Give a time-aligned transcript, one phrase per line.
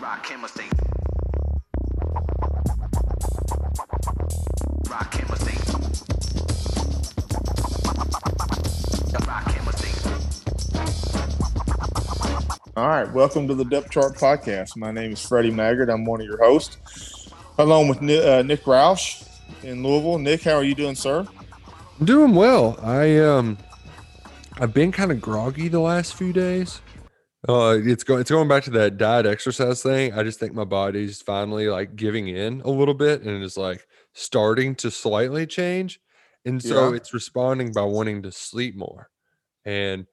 [0.00, 0.64] Rock chemistry.
[4.88, 5.54] Rock chemistry.
[9.26, 9.90] Rock chemistry.
[12.76, 14.74] All right, welcome to the Depth Chart Podcast.
[14.76, 15.90] My name is Freddie Maggard.
[15.90, 17.28] I'm one of your hosts,
[17.58, 19.28] along with Nick, uh, Nick Roush
[19.62, 20.18] in Louisville.
[20.18, 21.26] Nick, how are you doing, sir?
[21.98, 22.78] I'm doing well.
[22.82, 23.58] I um
[24.58, 26.80] I've been kind of groggy the last few days.
[27.48, 30.12] Uh it's going it's going back to that diet exercise thing.
[30.12, 33.86] I just think my body's finally like giving in a little bit and is like
[34.14, 36.00] starting to slightly change.
[36.44, 36.96] And so Yeah.
[36.96, 39.08] it's responding by wanting to sleep more.
[39.64, 40.06] And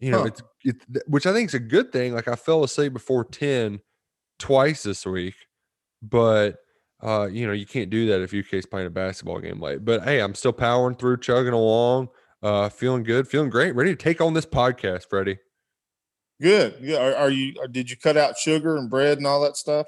[0.00, 0.26] you know, Huh.
[0.26, 2.14] it's it, which I think is a good thing.
[2.14, 3.80] Like I fell asleep before 10
[4.38, 5.34] twice this week,
[6.02, 6.56] but
[7.02, 9.84] uh, you know, you can't do that if UK's playing a basketball game late.
[9.84, 12.08] But hey, I'm still powering through, chugging along,
[12.42, 15.38] uh, feeling good, feeling great, ready to take on this podcast, Freddie.
[16.40, 16.76] Good.
[16.80, 16.98] Yeah.
[16.98, 17.54] Are, are you?
[17.70, 19.86] Did you cut out sugar and bread and all that stuff?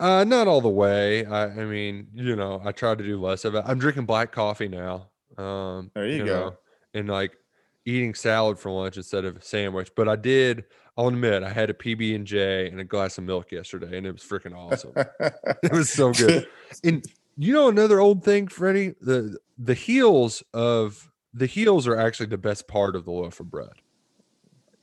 [0.00, 1.24] Uh, not all the way.
[1.24, 3.62] I, I mean, you know, I try to do less of it.
[3.66, 5.10] I'm drinking black coffee now.
[5.38, 6.24] Um, There you go.
[6.24, 6.56] know,
[6.94, 7.36] and like
[7.84, 9.90] eating salad for lunch instead of a sandwich.
[9.94, 10.64] But I did.
[10.96, 14.06] I'll admit, I had a PB and J and a glass of milk yesterday, and
[14.06, 14.92] it was freaking awesome.
[15.62, 16.46] it was so good.
[16.84, 17.04] And
[17.36, 22.38] you know another old thing, Freddie, the the heels of the heels are actually the
[22.38, 23.70] best part of the loaf of bread.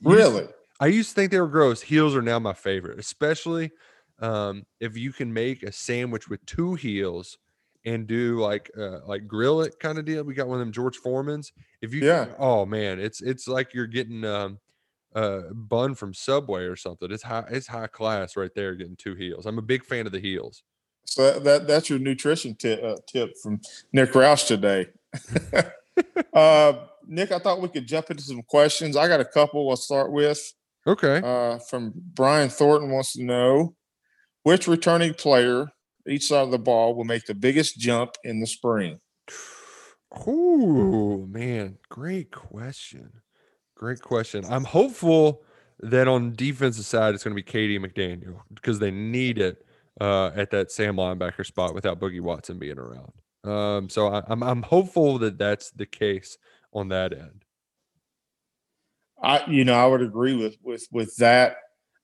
[0.00, 0.46] Used- really?
[0.82, 1.80] I used to think they were gross.
[1.80, 3.70] Heels are now my favorite, especially
[4.18, 7.38] um, if you can make a sandwich with two heels
[7.84, 10.24] and do like uh, like grill it kind of deal.
[10.24, 11.52] We got one of them George Foreman's.
[11.82, 12.34] If you, Yeah.
[12.36, 14.58] oh man, it's it's like you're getting um,
[15.14, 17.12] a bun from Subway or something.
[17.12, 18.74] It's high, it's high class right there.
[18.74, 19.46] Getting two heels.
[19.46, 20.64] I'm a big fan of the heels.
[21.04, 23.60] So that, that that's your nutrition tip, uh, tip from
[23.92, 24.86] Nick Roush today.
[26.32, 26.72] uh,
[27.06, 28.96] Nick, I thought we could jump into some questions.
[28.96, 29.70] I got a couple.
[29.70, 30.52] I'll start with.
[30.86, 31.20] Okay.
[31.22, 33.74] uh, from Brian Thornton wants to know
[34.42, 35.68] which returning player
[36.08, 38.98] each side of the ball will make the biggest jump in the spring.
[40.26, 43.12] Oh man, great question.
[43.76, 44.44] Great question.
[44.48, 45.42] I'm hopeful
[45.80, 49.64] that on defensive side it's going to be KD McDaniel because they need it
[50.00, 53.12] uh, at that Sam linebacker spot without Boogie Watson being around.
[53.44, 56.38] Um, so I, I'm I'm hopeful that that's the case
[56.72, 57.41] on that end.
[59.22, 61.56] I, you know, I would agree with with with that.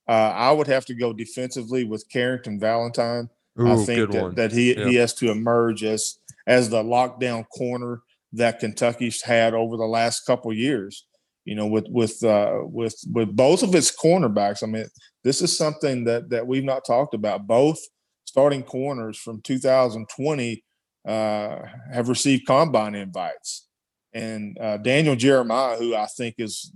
[0.08, 3.28] Uh, I would have to go defensively with Carrington Valentine.
[3.60, 4.86] I think that, that he Yeah.
[4.88, 8.02] he has to emerge as as the lockdown corner
[8.32, 11.06] that Kentucky's had over the last couple years.
[11.44, 14.62] You know, with with uh, with with both of its cornerbacks.
[14.62, 14.86] I mean,
[15.24, 17.46] this is something that that we've not talked about.
[17.46, 17.80] Both
[18.26, 20.62] starting corners from 2020
[21.06, 21.58] uh,
[21.92, 23.66] have received combine invites,
[24.12, 26.70] and uh, Daniel Jeremiah, who I think is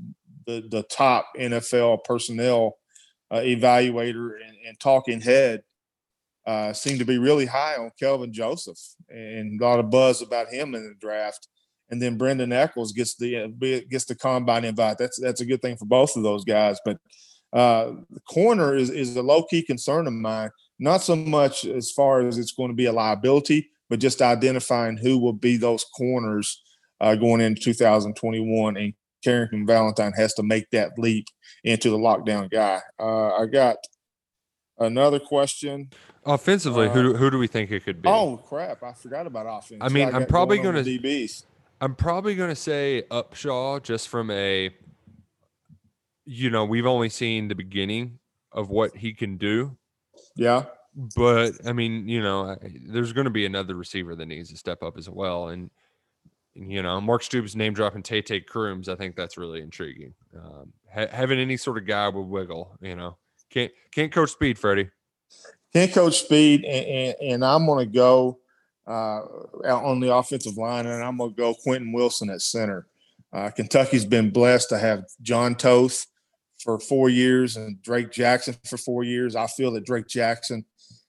[0.46, 2.78] the the top NFL personnel
[3.30, 5.62] uh, evaluator and, and talking head
[6.46, 10.48] uh, seemed to be really high on Kelvin Joseph and a lot of buzz about
[10.48, 11.48] him in the draft.
[11.90, 14.98] And then Brandin Echols gets the uh, gets the combine invite.
[14.98, 16.78] That's that's a good thing for both of those guys.
[16.84, 16.98] But
[17.52, 20.50] uh, the corner is is a low key concern of mine.
[20.78, 24.96] Not so much as far as it's going to be a liability, but just identifying
[24.96, 26.62] who will be those corners
[27.00, 28.76] uh, going into 2021.
[28.78, 31.26] And Carrington Valentine has to make that leap
[31.64, 32.80] into the lockdown guy.
[32.98, 33.76] Uh, I got
[34.78, 35.90] another question.
[36.24, 38.08] Offensively, who who do we think it could be?
[38.08, 38.82] Oh crap!
[38.82, 39.80] I forgot about offense.
[39.82, 41.44] I mean, What I'm probably going gonna- DBs.
[41.80, 44.70] I'm probably going to say Upshaw just from a,
[46.24, 48.20] you know, we've only seen the beginning
[48.52, 49.76] of what he can do.
[50.36, 50.66] Yeah,
[51.16, 52.56] but I mean, you know, I-
[52.86, 55.48] there's going to be another receiver that needs to step up as well.
[55.48, 55.70] And,
[56.54, 60.14] you know, Mark Stoops name dropping Tay Tay Crooms, I think that's really intriguing.
[60.36, 63.16] Um, ha- having any sort of guy with wiggle, you know,
[63.50, 64.90] can't can't coach speed, Freddie.
[65.72, 68.38] can't coach speed, and, and, and I'm going to go
[68.86, 69.20] uh,
[69.64, 72.86] on the offensive line, and I'm going to go Quentin Wilson at center.
[73.32, 76.06] Uh, Kentucky's been blessed to have Jon Toth
[76.62, 79.34] for four years and Drake Jackson for four years.
[79.34, 80.64] I feel that Drake Jackson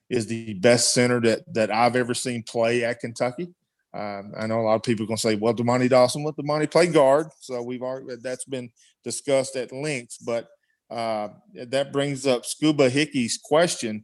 [0.10, 3.54] is the best center that that I've ever seen play at Kentucky.
[3.94, 6.36] Um, I know a lot of people are going to say, "Well, Demonte Dawson, what
[6.36, 8.72] Demonte play guard?" So we've already that's been
[9.04, 10.18] discussed at length.
[10.25, 10.50] But
[10.90, 14.04] uh, that brings up Scuba Hickey's question: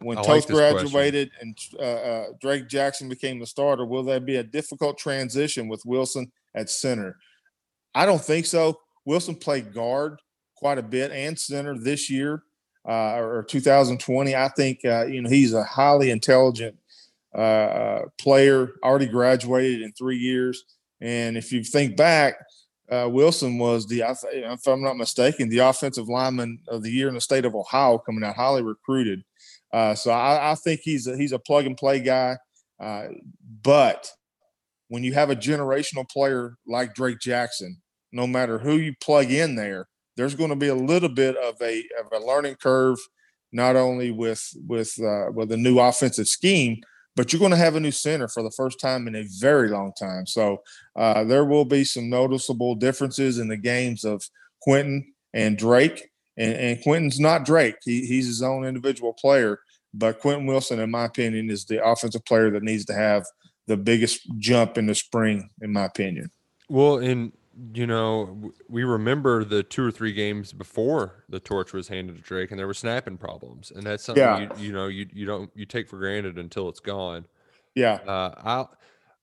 [0.00, 0.56] When I like Toth question.
[0.56, 5.68] graduated and uh, uh, Drake Jackson became the starter, will there be a difficult transition
[5.68, 7.16] with Wilson at center?
[7.94, 8.80] I don't think so.
[9.04, 10.18] Wilson played guard
[10.56, 12.42] quite a bit and center this year
[12.88, 14.34] uh, or 2020.
[14.34, 16.76] I think uh, you know he's a highly intelligent
[17.34, 18.70] uh, uh, player.
[18.82, 20.64] Already graduated in three years,
[21.00, 22.36] and if you think back,
[22.90, 24.02] uh, Wilson was the,
[24.32, 27.98] if I'm not mistaken, the offensive lineman of the year in the state of Ohio,
[27.98, 29.22] coming out highly recruited.
[29.72, 32.38] Uh, so I, I, think he's a, he's a plug and play guy.
[32.80, 33.08] Uh,
[33.62, 34.10] but
[34.88, 37.76] when you have a generational player like Drake Jackson,
[38.12, 41.56] no matter who you plug in there, there's going to be a little bit of
[41.60, 42.98] a of a learning curve,
[43.52, 46.80] not only with with uh, with a new offensive scheme,
[47.18, 49.68] but you're going to have a new center for the first time in a very
[49.68, 50.24] long time.
[50.24, 50.62] So
[50.94, 54.22] uh, there will be some noticeable differences in the games of
[54.62, 56.10] Quentin and Drake.
[56.36, 59.58] And, and Quentin's not Drake; he, he's his own individual player.
[59.92, 63.24] But Quentin Wilson, in my opinion, is the offensive player that needs to have
[63.66, 66.30] the biggest jump in the spring, in my opinion.
[66.68, 67.32] Well, in
[67.74, 72.22] you know, we remember the two or three games before the torch was handed to
[72.22, 74.36] Drake, and there were snapping problems, and that's something Yeah.
[74.36, 77.26] you, you know you you don't you take for granted until it's gone.
[77.74, 78.78] Yeah, Uh, I'll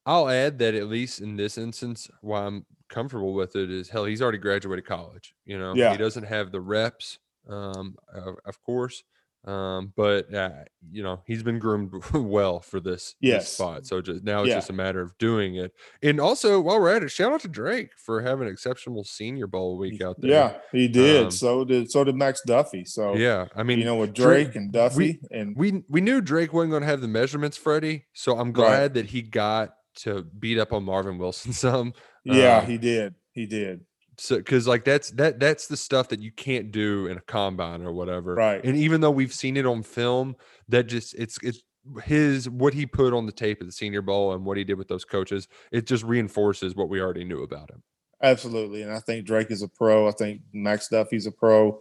[0.06, 4.06] I'll add that at least in this instance, why I'm comfortable with it is hell,
[4.06, 5.36] he's already graduated college.
[5.46, 5.88] You know, Yeah.
[5.88, 9.04] he doesn't have the reps, um, of, of course,
[9.46, 10.50] um, but uh,
[10.92, 13.86] you know he's been groomed well for this, this spot.
[13.86, 14.56] So just now it's Yeah.
[14.56, 15.72] just a matter of doing it.
[16.02, 19.48] And also, while we're at it, shout out to Drake for having an exceptional Senior
[19.48, 20.32] Bowl week out there.
[20.32, 21.26] yeah, he did.
[21.26, 22.86] Um, so did so did Max Duffy.
[22.86, 23.46] So yeah.
[23.56, 26.72] I mean, you know, with Drake- Drake and Duffy and we we knew Drake wasn't
[26.72, 28.06] going to have the measurements, Freddie.
[28.14, 31.94] So I'm glad that he got to beat up on Marvin Wilson some.
[32.24, 33.16] yeah, Um, he did.
[33.32, 33.82] He did.
[34.18, 37.84] So because like that's that that's the stuff that you can't do in a combine
[37.84, 38.36] or whatever.
[38.36, 38.64] Right.
[38.64, 40.36] And even though we've seen it on film,
[40.70, 41.62] that just it's it's
[42.04, 44.78] his what he put on the tape at the Senior Bowl and what he did
[44.78, 45.48] with those coaches.
[45.72, 47.84] It just reinforces what we already knew about him.
[48.22, 48.82] Absolutely.
[48.82, 50.08] And I think Drake is a pro.
[50.08, 51.80] I think Max Duffy's a pro.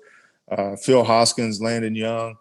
[0.50, 2.34] Uh, Phil Hoskins, Landon Young,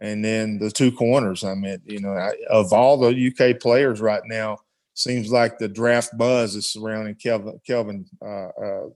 [0.00, 1.44] and then the two corners.
[1.44, 4.58] I mean, you know, I, of all the UK players right now,
[4.94, 7.60] seems like the draft buzz is surrounding Kelvin.
[7.66, 8.06] Kelvin.
[8.22, 8.86] Uh, uh,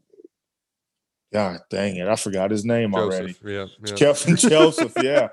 [1.36, 3.36] God dang it, I forgot his name already.
[3.44, 3.94] Yeah, yeah.
[3.94, 4.92] Kelvin Joseph.
[5.02, 5.28] Yeah,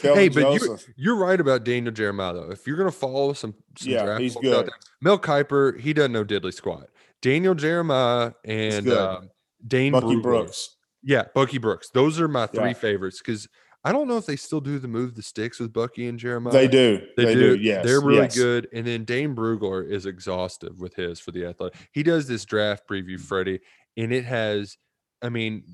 [0.00, 0.84] Kelvin hey, but you, Joseph.
[0.96, 2.50] you're right about Daniel Jeremiah though.
[2.52, 4.66] If you're gonna follow some, some Yeah, draft he's good.
[4.66, 6.86] there, Mel Kiper, he doesn't know diddly squat.
[7.22, 9.20] Daniel Jeremiah and uh,
[9.66, 10.16] Dane Bucky.
[10.20, 10.76] Brooks.
[11.02, 11.90] Yeah, Bucky Brooks.
[11.92, 12.72] Those are my three Yeah.
[12.74, 13.48] favorites because
[13.84, 16.52] I don't know if they still do the move the sticks with Bucky and Jeremiah.
[16.52, 17.00] They do.
[17.16, 17.56] They, do.
[17.56, 18.36] Yes, they're really yes.
[18.36, 18.68] good.
[18.72, 21.76] And then Dane Brugler is exhaustive with his for the athletic.
[21.90, 23.58] He does this draft preview, Freddie,
[23.96, 24.76] and it has,
[25.22, 25.64] I mean,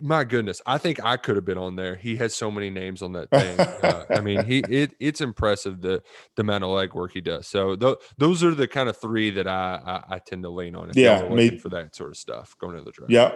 [0.00, 1.94] my goodness, I think I could have been on there.
[1.94, 3.58] He has so many names on that thing.
[3.60, 6.02] Uh, I mean, he it it's impressive the
[6.36, 7.46] the amount of legwork he does.
[7.46, 10.74] So th- those are the kind of three that I I, I tend to lean
[10.74, 10.90] on.
[10.90, 13.12] If Yeah, me- for that sort of stuff going into the draft.
[13.12, 13.32] Yeah.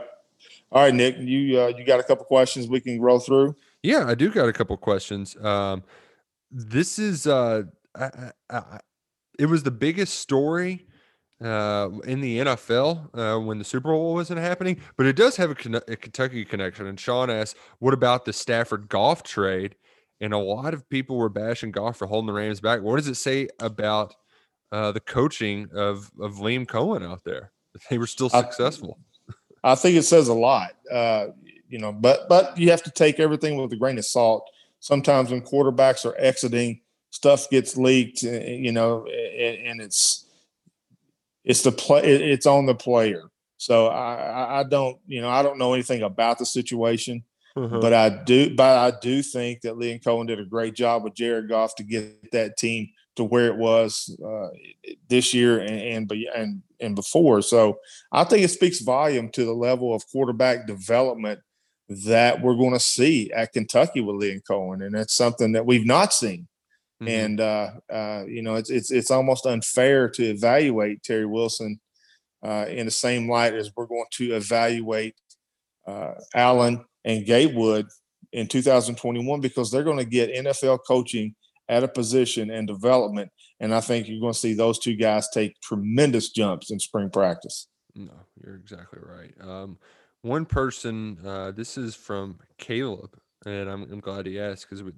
[0.70, 1.16] All right, Nick.
[1.18, 3.56] You uh, you got a couple questions we can roll through.
[3.82, 5.36] Yeah, I do got a couple questions.
[5.36, 5.84] Um,
[6.50, 7.62] this is uh,
[7.94, 8.80] I, I, I,
[9.38, 10.87] it was the biggest story
[11.42, 15.50] uh, in the NFL uh, when the Super Bowl wasn't happening, but it does have
[15.50, 16.86] a, conne- a Kentucky connection.
[16.86, 19.76] And Sean asked, "What about the Stafford Goff trade?"
[20.20, 22.82] And a lot of people were bashing Goff for holding the Rams back.
[22.82, 24.14] What does it say about
[24.72, 27.52] uh, the coaching of of Liam Coen out there?
[27.90, 28.98] They were still successful.
[29.62, 30.72] I think it says a lot.
[30.90, 31.26] Uh,
[31.68, 34.48] you know, but but you have to take everything with a grain of salt.
[34.80, 36.80] Sometimes when quarterbacks are exiting,
[37.10, 38.24] stuff gets leaked.
[38.24, 40.24] uh, You know, and, and it's
[41.48, 42.02] it's the play.
[42.04, 43.24] It's on the player.
[43.56, 47.24] So I, I- don't, you know, I don't know anything about the situation,
[47.56, 47.80] Uh-huh.
[47.80, 51.14] but I do, but I do think that Liam Coen did a great job with
[51.14, 54.50] Jared Goff to get that team to where it was uh,
[55.08, 57.42] this year and and and and before.
[57.42, 57.78] So
[58.12, 61.40] I think it speaks volume to the level of quarterback development
[61.88, 65.86] that we're going to see at Kentucky with Liam Coen, and that's something that we've
[65.86, 66.46] not seen.
[67.02, 67.08] Mhm.
[67.08, 71.80] And uh, uh, you know, it's it's it's almost unfair to evaluate Terry Wilson
[72.44, 75.14] uh, in the same light as we're going to evaluate
[75.86, 77.86] uh, Allen and Gatewood
[78.32, 81.34] in 2021 because they're going to get NFL coaching
[81.68, 85.28] at a position and development, and I think you're going to see those two guys
[85.28, 87.68] take tremendous jumps in spring practice.
[87.94, 88.12] No,
[88.42, 89.34] you're exactly right.
[89.40, 89.78] Um,
[90.22, 94.92] one person, uh, this is from Caleb, and I'm, I'm glad he asked because we,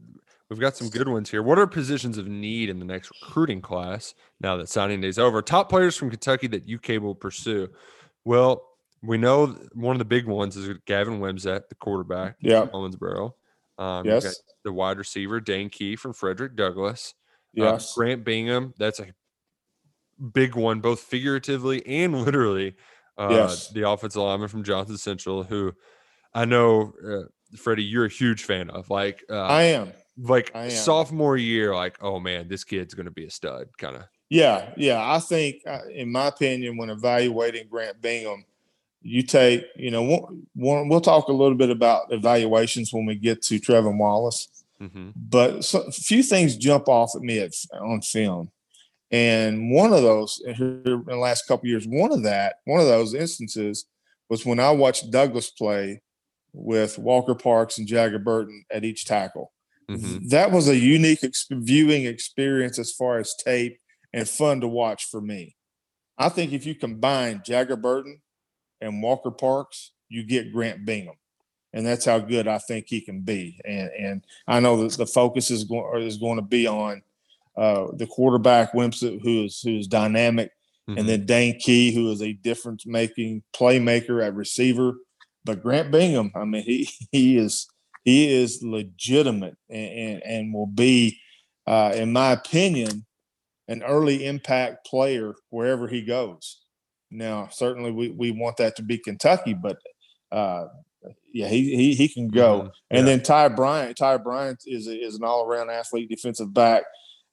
[0.49, 1.42] we've got some good ones here.
[1.42, 5.19] What are positions of need in the next recruiting class now that signing day is
[5.19, 5.40] over?
[5.42, 7.69] Top players from Kentucky that UK will pursue.
[8.25, 8.66] Well,
[9.02, 12.66] we know one of the big ones is Gavin Wimsatt, the quarterback, Yeah.
[12.66, 13.33] Owensboro.
[13.78, 14.42] Um, Yes.
[14.64, 17.14] the wide receiver Dane Key from Frederick Douglass.
[17.59, 17.95] Uh, Yes.
[17.95, 19.07] Grant Bingham, that's a
[20.35, 22.76] big one, both figuratively and literally.
[23.16, 23.69] Uh, Yes.
[23.71, 25.73] The offensive lineman from Johnson Central, who
[26.35, 28.90] I know, uh, Freddie, you're a huge fan of.
[28.90, 29.92] Like, uh, I am.
[30.19, 30.71] like I am.
[30.71, 34.02] sophomore year, like, oh man, this kid's going to be a stud, kind of.
[34.28, 35.00] Yeah, yeah.
[35.02, 38.45] I think, uh, in my opinion, when evaluating Grant Bingham,
[39.02, 43.14] you take, you know, one, one, we'll talk a little bit about evaluations when we
[43.14, 47.52] get to Trevin Wallace, hmm but so, a few things jump off at me at,
[47.80, 48.50] on film.
[49.11, 53.12] And one of those in the last couple years, one of that, one of those
[53.14, 53.87] instances
[54.28, 56.00] was when I watched Douglas play
[56.52, 59.52] with Walker Parks and Jagger Burton at each tackle.
[59.88, 63.78] hmm That was a unique ex- viewing experience as far as tape
[64.12, 65.57] and fun to watch for me.
[66.19, 68.21] I think if you combine Jagger Burton
[68.80, 71.14] and Walker Parks, you get Grant Bingham.
[71.73, 73.61] And that's how good I think he can be.
[73.64, 77.00] And and I know that the focus is going is going to be on
[77.57, 80.50] uh, the quarterback Wimsatt, who is who is dynamic,
[80.88, 80.99] Mm-hmm.
[80.99, 84.95] and then Dane Key, who is a difference making playmaker at receiver.
[85.44, 87.66] But Grant Bingham, I mean, he he is
[88.04, 91.18] he is legitimate and and, and will be,
[91.66, 93.06] uh, in my opinion,
[93.68, 96.61] an early impact player wherever he goes.
[97.11, 99.78] Now, certainly we, we want that to be Kentucky, but
[100.30, 100.66] uh,
[101.32, 102.62] yeah, he, he he can go.
[102.62, 102.70] Mhm.
[102.90, 103.04] And Yeah.
[103.04, 106.85] then Ty Bryant, Ty Bryant is is an all around athlete, defensive back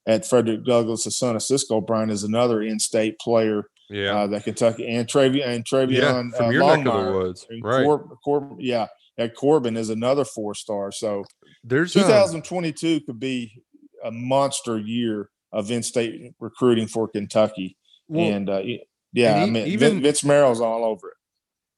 [0.06, 4.16] at Frederick Douglass, the son of Cisco Bryant, is another in state player Yeah.
[4.18, 6.22] uh, that Kentucky and Travion and yeah.
[6.36, 7.46] From uh, your neck of the woods.
[7.48, 7.84] And Right.
[7.84, 10.92] Cor- Cor- yeah, at Corbin is another four star.
[10.92, 11.24] So
[11.64, 13.62] There's um, 2022 could be
[14.04, 17.76] a monster year of in-state recruiting for Kentucky.
[18.08, 18.62] well, and uh,
[19.12, 21.14] yeah, and I e- mean, even- Vince Marrow's all over it.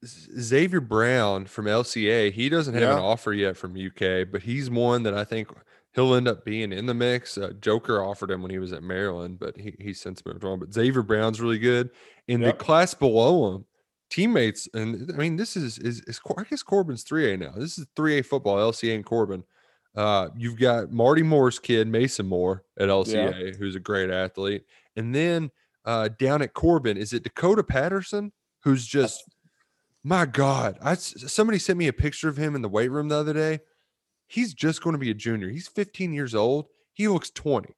[0.06, 5.02] Xavier Brown from LCA, he doesn't have an offer yet from UK, but he's one
[5.02, 5.48] that I think
[5.94, 7.36] he'll end up being in the mix.
[7.38, 10.58] Uh, Joker offered him when he was at Maryland, but he he's since moved on.
[10.60, 11.90] But Xavier Brown's really good.
[12.28, 12.58] In Yep.
[12.58, 13.64] the class below him,
[14.10, 17.52] teammates, and I mean, this is is, is I guess Corbin's 3A now.
[17.56, 19.44] This is 3A football, LCA and Corbin.
[19.96, 24.64] Uh, you've got Marty Moore's kid, Mason Moore at LCA, who's a great athlete.
[24.96, 25.50] And then
[25.84, 28.30] uh, down at Corbin, is it Dakota Patterson,
[28.62, 29.24] who's just
[30.04, 33.16] my God, I somebody sent me a picture of him in the weight room the
[33.16, 33.60] other day.
[34.30, 35.48] He's just going to be a junior.
[35.48, 36.66] He's 15 years old.
[36.92, 37.74] He looks 20.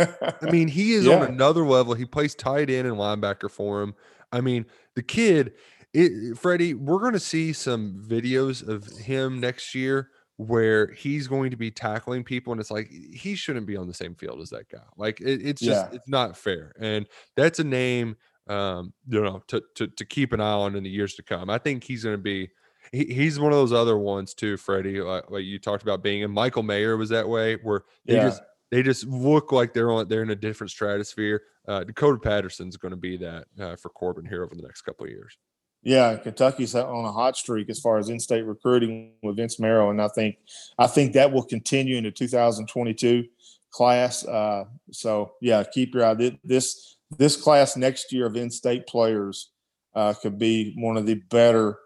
[0.00, 1.94] I mean, he is on another level.
[1.94, 3.94] He plays tight end and linebacker for him.
[4.32, 4.66] I mean,
[4.96, 5.52] the kid,
[5.94, 11.50] it, Freddie, we're going to see some videos of him next year where he's going
[11.52, 14.50] to be tackling people, and it's like he shouldn't be on the same field as
[14.50, 14.82] that guy.
[14.96, 15.88] Like it, it's just Yeah.
[15.92, 18.16] it's not fair, and that's a name
[18.48, 21.48] um, you know to, to to keep an eye on in the years to come.
[21.48, 22.50] I think he's going to be.
[22.92, 25.00] He, he's one of those other ones too, Freddie.
[25.00, 28.24] Like, like you talked about being, and Michael Mayer was that way, where they Yeah.
[28.24, 31.42] just they just look like they're on they're in a different stratosphere.
[31.68, 35.04] Uh, Dakota Patterson's going to be that uh, for Corbin here over the next couple
[35.04, 35.36] of years.
[35.82, 40.02] Yeah, Kentucky's on a hot streak as far as in-state recruiting with Vince Marrow, and
[40.02, 40.36] I think
[40.78, 43.24] I think that will continue into 2022
[43.70, 44.24] class.
[44.26, 46.32] Uh, so yeah, keep your eye.
[46.42, 49.50] This this class next year of in-state players
[49.94, 51.78] uh, could be one of the better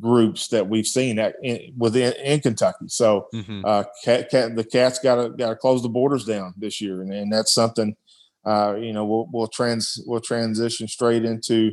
[0.00, 2.86] groups that we've seen at in, within in Kentucky.
[2.88, 3.62] So Mhm.
[3.64, 7.02] uh, cat, cat, the cats got to got to close the borders down this year,
[7.02, 7.96] and, and that's something.
[8.44, 11.72] Uh, you know, we'll we'll trans we'll transition straight into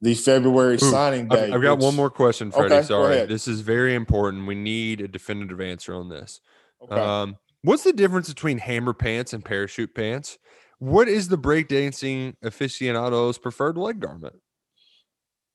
[0.00, 1.52] the February Ooh, signing I've, day.
[1.52, 2.76] I've got one more question, Freddie.
[2.76, 4.46] Okay, Sorry, this is very important.
[4.46, 6.40] We need a definitive answer on this.
[6.82, 6.94] Okay.
[6.94, 10.38] Um, what's the difference between hammer pants and parachute pants?
[10.78, 14.36] What is the breakdancing aficionado's preferred leg garment?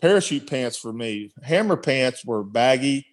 [0.01, 1.31] Parachute pants for me.
[1.43, 3.05] Hammer pants were baggy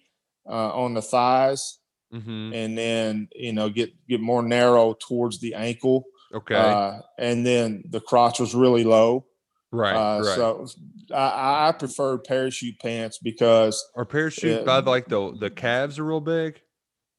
[0.47, 1.79] uh, on the thighs,
[2.11, 7.45] hmm and then you know get get more narrow towards the ankle, Okay, uh, and
[7.45, 9.25] then the crotch was really low.
[9.71, 10.35] right, uh, right.
[10.35, 10.67] So
[11.13, 16.21] I, I preferred parachute pants because Are parachute by like the the calves are real
[16.21, 16.59] big?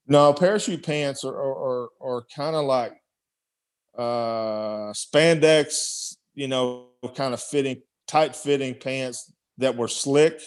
[0.06, 2.92] No, parachute pants are are, are, are kind of like
[3.96, 10.40] uh spandex, you know, kind of fitting, tight fitting pants that were slick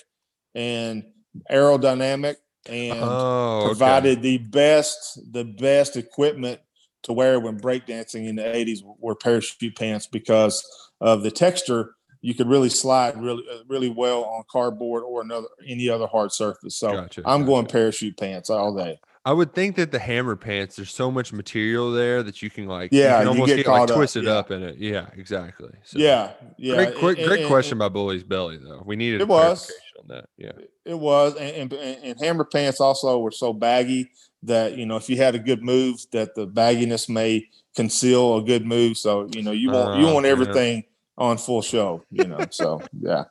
[0.55, 1.03] and
[1.51, 2.35] aerodynamic
[2.67, 3.67] and Oh, okay.
[3.67, 6.59] provided the best the best equipment
[7.03, 10.65] to wear when breakdancing in the 80s were parachute pants because
[10.99, 11.93] of the texture.
[12.21, 16.31] You could really slide really uh, really well on cardboard or another any other hard
[16.31, 16.75] surface.
[16.75, 20.77] So Gotcha, i'm going parachute pants all day I would think that the hammer pants,
[20.77, 23.57] there's so much material there that you can like, you Yeah, can you almost get
[23.57, 24.31] get, like up, twisted yeah.
[24.31, 24.77] up in it.
[24.77, 25.69] Yeah, exactly.
[25.83, 28.81] So, yeah yeah great, quick, and- great and- question by Bully's Belly though.
[28.85, 29.69] We needed It was.
[29.99, 30.25] on that.
[30.37, 30.53] Yeah,
[30.85, 34.09] It was, and, and and hammer pants also were so baggy
[34.43, 38.43] that you know if you had a good move, that the bagginess may conceal a
[38.43, 38.97] good move.
[38.97, 40.31] So you know you want you Oh, want yeah.
[40.31, 40.83] everything
[41.17, 42.03] on full show.
[42.11, 43.25] You know, so yeah.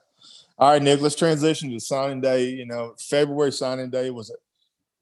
[0.59, 1.01] All right, Nick.
[1.01, 2.51] Let's transition to signing day.
[2.51, 4.31] You know, February signing day was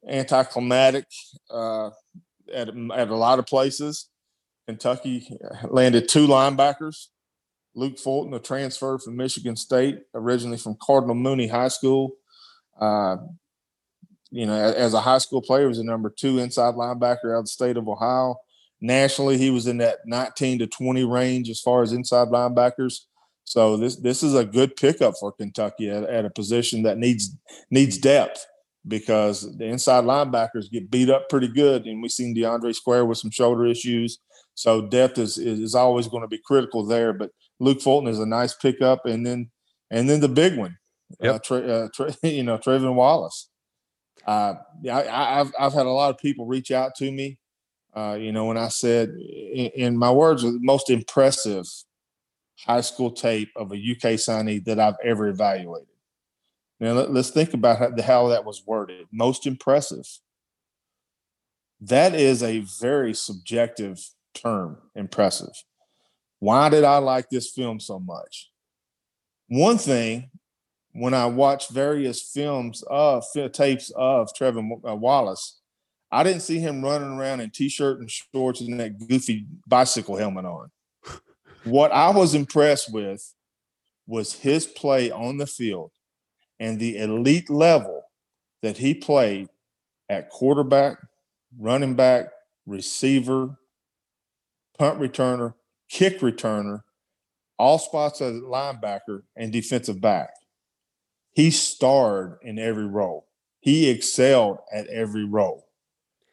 [0.08, 1.06] anticlimactic
[1.50, 1.90] uh,
[2.52, 4.08] at at a lot of places.
[4.66, 5.28] Kentucky
[5.68, 7.08] landed two linebackers
[7.74, 12.12] Luke Fulton, a transfer from Michigan State, originally from Cardinal Mooney High School.
[12.80, 13.16] Uh,
[14.30, 17.44] you know, as a high school player, was a number two inside linebacker out of
[17.44, 18.36] the state of Ohio.
[18.80, 23.00] Nationally, he was in that 19 to 20 range as far as inside linebackers.
[23.44, 27.36] So this this is a good pickup for Kentucky at, at a position that needs
[27.70, 28.46] needs depth
[28.86, 33.18] because the inside linebackers get beat up pretty good, and we've seen DeAndre Square with
[33.18, 34.18] some shoulder issues.
[34.54, 37.12] So depth is is, is always going to be critical there.
[37.12, 39.50] But Luke Fulton is a nice pickup, and then
[39.90, 40.76] and then the big one,
[41.22, 43.48] uh, Tra- uh, Tra- you know, Trevin Wallace.
[44.26, 44.54] Uh,
[44.90, 47.38] I, I've I've had a lot of people reach out to me.
[47.94, 51.64] Uh, you know, when I said, in, in my words, the most impressive
[52.58, 55.93] high school tape of a UK signee that I've ever evaluated.
[56.80, 59.06] Now let, us think about how, how that was worded.
[59.12, 60.06] Most impressive.
[61.80, 64.00] That is a very subjective
[64.34, 64.78] term.
[64.94, 65.64] Impressive.
[66.40, 68.50] Why did I like this film so much?
[69.48, 70.30] One thing,
[70.92, 75.60] when I watched various films of tapes of Trevin uh, Wallace,
[76.10, 80.44] I didn't see him running around in t-shirt and shorts and that goofy bicycle helmet
[80.44, 80.70] on.
[81.64, 83.34] what I was impressed with
[84.06, 85.90] was his play on the field
[86.60, 88.02] and the elite level
[88.62, 89.48] that he played
[90.08, 90.98] at quarterback,
[91.58, 92.26] running back,
[92.66, 93.56] receiver,
[94.78, 95.54] punt returner,
[95.88, 96.82] kick returner,
[97.58, 100.30] all spots as linebacker and defensive back.
[101.32, 103.26] He starred in every role.
[103.60, 105.66] He excelled at every role.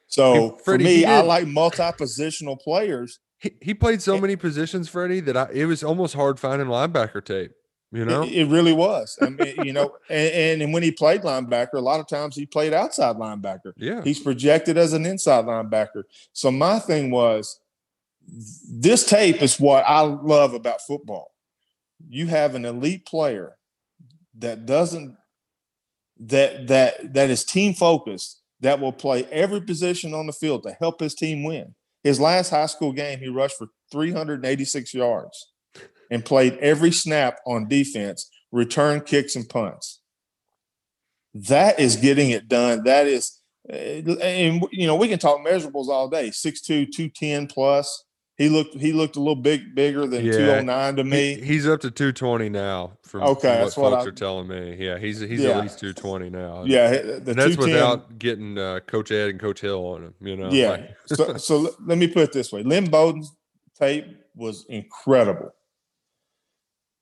[0.08, 3.20] So Hey, for me, I like multi-positional players.
[3.40, 6.68] He, he played so Eh many positions, Freddie, that I, it was almost hard finding
[6.68, 7.52] linebacker tape.
[7.92, 9.18] You It- know, It, really was.
[9.22, 12.36] I mean, you know, and, and and when he played linebacker, a lot of times
[12.36, 13.74] he played outside linebacker.
[13.78, 16.04] yeah, He's projected as an inside linebacker.
[16.34, 17.60] So my thing was,
[18.72, 21.32] this tape is what I love about football.
[22.10, 23.58] You have an elite player
[24.40, 25.18] that doesn't
[26.20, 30.72] that that that is team focused that will play every position on the field to
[30.80, 31.74] help his team win.
[32.04, 35.51] His last high school game, he rushed for 386 yards
[36.12, 40.00] and played every snap on defense, return kicks and punts.
[41.34, 42.84] That is getting it done.
[42.84, 43.40] That is,
[43.72, 46.30] uh, and you know, we can talk measurables all day.
[46.30, 48.04] 6'2", 210 plus.
[48.38, 50.32] He looked he looked a little big bigger than Yeah.
[50.32, 51.36] 209 to He- me.
[51.42, 52.94] he's up to 220 now.
[53.04, 54.78] From, Okay, from what that's what folks I- are telling me.
[54.80, 55.52] Yeah, he's he's Yeah.
[55.58, 56.64] at least 220 now.
[56.66, 60.14] yeah, the and that's without getting uh, Coach Ed and Coach Hill on him.
[60.22, 60.70] You know, Yeah.
[60.72, 63.32] like- so, so let me put it this way: Lynn Bowden's
[63.80, 65.54] tape was incredible,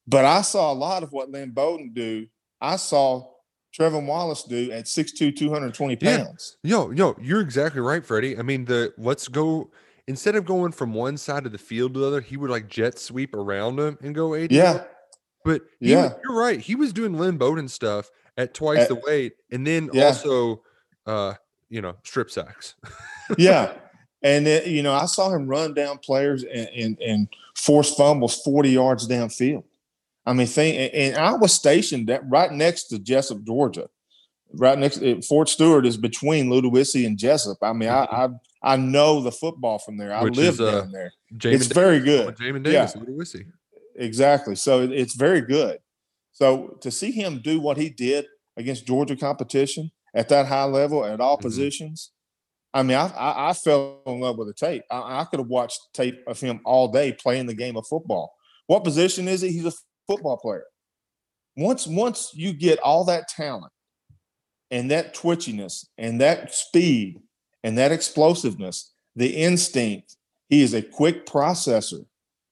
[0.09, 2.27] but I saw a lot of what Lynn Bowden do.
[2.61, 3.29] I saw
[3.77, 6.25] Trevin Wallace do at 6'2", 220 Yeah.
[6.25, 6.57] pounds.
[6.63, 8.37] Yo, yo, you're exactly right, Freddie.
[8.37, 9.69] I mean, the let's go
[10.07, 12.67] instead of going from one side of the field to the other, he would like
[12.67, 14.55] jet sweep around him and go 80.
[14.55, 14.83] Yeah,
[15.45, 16.13] But was- Yeah.
[16.23, 16.59] you're right.
[16.59, 20.05] He was doing Lynn Bowden stuff at twice At- the weight, and then Yeah.
[20.07, 20.63] also,
[21.05, 21.35] uh,
[21.69, 22.73] you know, strip sacks.
[23.37, 23.73] yeah.
[24.23, 28.41] And then, you know, I saw him run down players and, and, and force fumbles
[28.41, 29.63] 40 yards downfield.
[30.29, 33.87] I mean, think, and- I was stationed that right next to Jesup, Georgia.
[34.53, 37.57] Right next, uh, Fort Stewart is between Ludowici and Jesup.
[37.63, 38.29] I mean, I, I
[38.61, 40.13] I know the football from there.
[40.13, 41.11] I Which live is, uh, down there.
[41.35, 42.35] Jamin It's very good.
[42.35, 43.45] Jamin Davis, Wissy.
[43.95, 44.55] Exactly.
[44.55, 45.79] So it- it's very good.
[46.31, 48.25] So to see him do what he did
[48.57, 51.41] against Georgia competition at that high level at all Mhm.
[51.41, 52.11] positions,
[52.73, 54.83] I mean, I, I, I fell in love with the tape.
[54.91, 58.33] I, I could have watched tape of him all day playing the game of football.
[58.67, 59.49] What position is he?
[59.51, 59.73] He's a
[60.09, 60.65] football player.
[61.55, 63.71] Once once you get all that talent
[64.71, 67.21] and that twitchiness and that speed
[67.63, 70.15] and that explosiveness, the instinct,
[70.47, 72.05] he is a quick processor.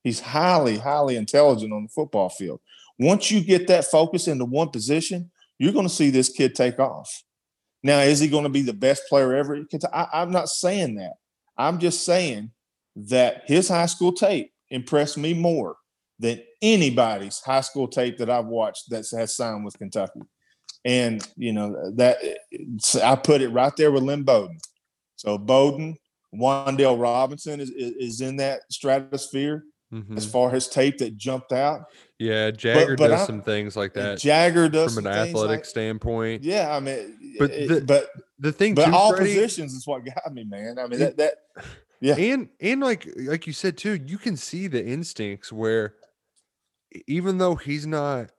[0.04, 2.60] He's highly, highly intelligent on the football field.
[3.00, 6.80] Once you get that focus into one position, you're going to see this kid take
[6.80, 7.24] off.
[7.84, 9.64] Now, is he going to be the best player ever?
[9.94, 11.14] I, I'm not saying that.
[11.58, 12.52] I'm just saying
[12.96, 15.78] that his high school tape impressed me more
[16.20, 20.22] than anybody's high school tape that I've watched that has signed with Kentucky.
[20.86, 22.18] And you know that
[23.04, 24.58] I put it right there with Lynn Bowden.
[25.16, 25.98] So Bowden,
[26.34, 30.18] Wandale Robinson is, is in that stratosphere Mhm.
[30.18, 31.86] as far as tape that jumped out.
[32.20, 35.66] Yeah, Jagger but does I- some things like that Jagger does from an athletic like-
[35.66, 36.44] standpoint.
[36.44, 39.88] yeah, I mean, But it- the- but The thing but too, all Freddie, positions is
[39.88, 40.78] what got me, man.
[40.78, 41.36] I mean that that
[42.02, 45.96] yeah and and like like you said too, you can see the instincts where
[47.08, 48.32] even though he's not,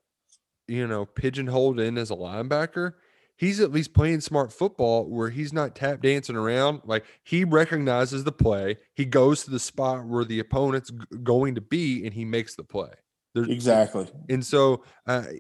[0.67, 2.95] you know, pigeonholed in as a linebacker,
[3.37, 6.83] he's at least playing smart football where he's not tap dancing around.
[6.85, 11.55] Like he recognizes the play, he goes to the spot where the opponent's g- going
[11.55, 12.91] to be, and he makes the play.
[13.35, 14.09] There's, exactly.
[14.29, 15.39] and so I,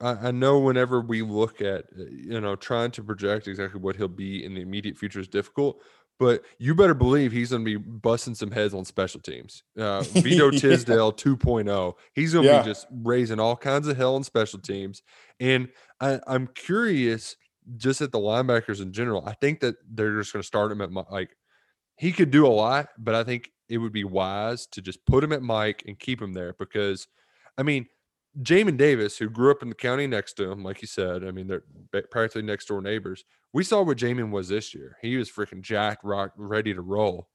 [0.00, 3.96] I I know whenever we look at uh, you know trying to project exactly what
[3.96, 5.80] he'll be in the immediate future is difficult,
[6.18, 9.62] but you better believe he's going to be busting some heads on special teams.
[9.78, 10.58] Uh, Vito Yeah.
[10.58, 11.94] Tisdale 2.0.
[12.14, 12.62] He's going to Yeah.
[12.62, 15.02] be just raising all kinds of hell on special teams,
[15.40, 15.68] and
[16.00, 17.36] I, I'm curious
[17.76, 19.24] just at the linebackers in general.
[19.26, 21.30] I think that they're just going to start him at mi- like
[21.96, 25.22] he could do a lot, but I think it would be wise to just put
[25.22, 27.06] him at Mike and keep him there because,
[27.56, 27.86] I mean,
[28.40, 31.30] Jamin Davis, who grew up in the county next to him, like you said, I
[31.32, 31.62] mean, they're
[32.10, 33.24] practically next door neighbors.
[33.52, 34.96] We saw what Jamin was this year.
[35.02, 37.28] He was freaking jacked, rock, ready to roll.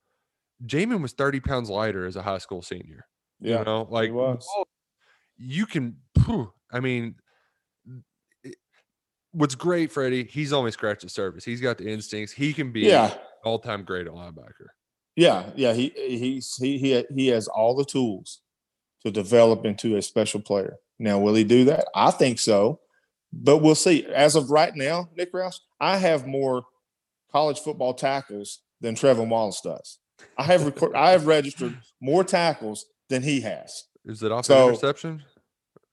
[0.65, 3.05] Jamin was 30 pounds lighter as a high school senior.
[3.39, 3.59] Yeah.
[3.59, 4.11] You know, like
[5.37, 5.97] you can,
[6.71, 7.15] I mean,
[8.43, 8.55] it-
[9.33, 11.45] what's great, Freddie, he's only scratched the surface.
[11.45, 12.33] He's got the instincts.
[12.33, 13.15] He can be Yeah.
[13.43, 14.69] all time great at linebacker.
[15.15, 18.41] Yeah, yeah, he he's he he he has all the tools
[19.03, 20.77] to develop into a special player.
[20.99, 21.85] Now, will he do that?
[21.95, 22.79] I think so,
[23.31, 24.05] but we'll see.
[24.05, 26.63] As of right now, Nick Roush, I have more
[27.31, 29.99] college football tackles than Trevin Wallace does.
[30.37, 33.83] I have record, I have registered more tackles than he has.
[34.05, 35.23] Is it off So- interception?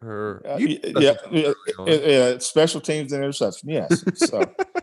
[0.02, 4.04] Or Uh, you yeah, yeah, Uh, uh, special teams and interception, yes.
[4.16, 4.42] So,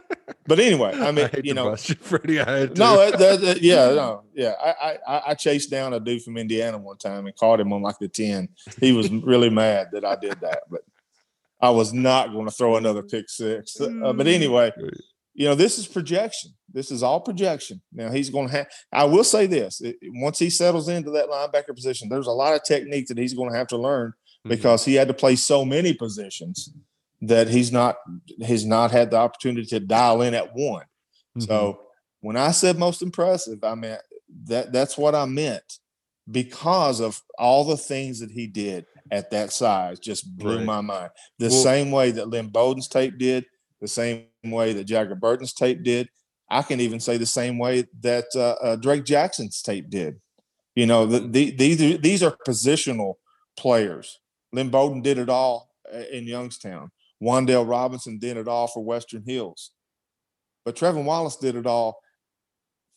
[0.52, 2.42] but anyway, I mean, hate you know, you, Freddie.
[2.42, 4.54] I had No, that, that- yeah, no, yeah.
[4.62, 7.72] I, I- I I chased down a dude from Indiana one time and caught him
[7.72, 8.50] on like the ten.
[8.82, 10.82] He was really mad that I did that, but
[11.62, 13.80] I was not going to throw another pick six.
[13.80, 14.74] Uh, but anyway,
[15.34, 16.52] you know, this is projection.
[16.74, 17.82] This is all projection.
[17.94, 18.68] Now he's going to have.
[18.92, 22.54] I will say this: it- once he settles into that linebacker position, there's a lot
[22.56, 24.12] of technique that he's going to have to learn
[24.46, 24.50] Mhm.
[24.50, 26.72] because he had to play so many positions
[27.22, 27.98] that he's not
[28.40, 30.86] he's not had the opportunity to dial in at one.
[31.38, 31.48] Mhm.
[31.48, 31.82] So
[32.22, 34.02] when I said most impressive, I meant
[34.46, 35.80] that that's what I meant
[36.30, 40.66] because of all the things that he did at that size just blew Right.
[40.66, 41.12] my mind.
[41.40, 43.46] The Well- same way that Lynn Bowden's tape did,
[43.82, 46.10] the same way that Jagger Burton's tape did.
[46.50, 50.20] I can even say the same way that uh, uh, Drake Jackson's tape did.
[50.76, 53.16] You know, the, the, these are, these are positional
[53.58, 54.20] players.
[54.54, 56.92] Lynn Bowden did it all uh, in Youngstown.
[57.22, 59.72] Wandale Robinson did it all for Western Hills.
[60.66, 62.00] But Trevin Wallace did it all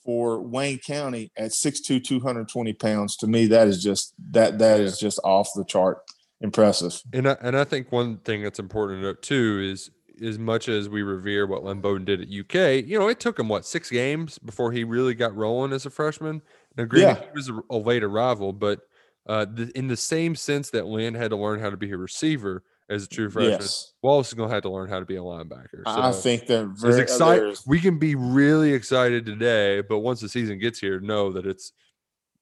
[0.04, 3.16] for Wayne County at 6'2", 220 pounds.
[3.18, 5.98] To me, that is just that that is just off the chart
[6.40, 7.00] impressive.
[7.12, 9.90] And I, and I think one thing that's important to note too is
[10.22, 13.38] as much as we revere what Lynn Bowden did at UK, you know, it took
[13.38, 16.40] him what six games before he really got rolling as a freshman.
[16.76, 17.28] Now, granted, Yeah.
[17.30, 18.80] he was a, a late arrival, but
[19.26, 21.96] uh, the, in the same sense that Lynn had to learn how to be a
[21.96, 25.06] receiver as a true freshman, Yes, Wallace is going to have to learn how to
[25.06, 25.82] be a linebacker.
[25.86, 30.58] I think that very excited, we can be really excited today, but once the season
[30.58, 31.72] gets here, know that it's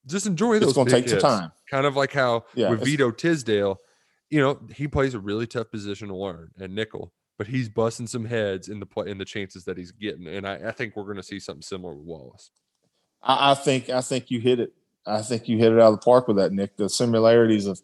[0.05, 0.69] just enjoy those.
[0.69, 1.51] it's going to take some time.
[1.69, 3.79] kind of like how Yeah, with Vito Tisdale,
[4.29, 8.07] you know, he plays a really tough position to learn at nickel, but he's busting
[8.07, 10.95] some heads in the play in the chances that he's getting, and I, I think
[10.95, 12.51] we're going to see something similar with Wallace.
[13.21, 14.73] I, I think I think you hit it.
[15.05, 16.77] I think you hit it out of the park with that, Nick.
[16.77, 17.81] The similarities of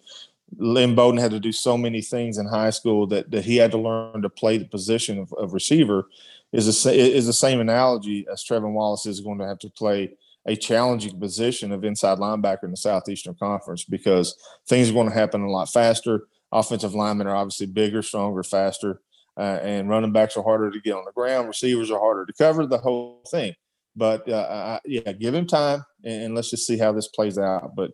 [0.58, 3.72] Lynn Bowden had to do so many things in high school that that he had
[3.72, 6.08] to learn to play the position of, of receiver
[6.52, 10.16] is the is the same analogy as Trevin Wallace is going to have to play
[10.46, 14.36] a challenging position of inside linebacker in the Southeastern Conference because
[14.68, 16.28] things are going to happen a lot faster.
[16.52, 19.02] Offensive linemen are obviously bigger, stronger, faster,
[19.38, 21.48] uh, and running backs are harder to get on the ground.
[21.48, 22.66] Receivers are harder to cover.
[22.66, 23.54] The whole thing
[24.00, 27.38] but uh, I, yeah, give him time and, and let's just see how this plays
[27.38, 27.76] out.
[27.76, 27.92] But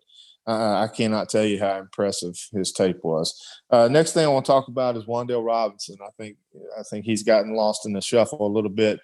[0.48, 3.34] uh, I cannot tell you how impressive his tape was.
[3.70, 5.98] Uh, next thing I want to talk about is Wandale Robinson.
[6.04, 6.38] I think
[6.78, 9.00] I think he's gotten lost in the shuffle a little bit.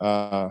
[0.00, 0.50] Uh,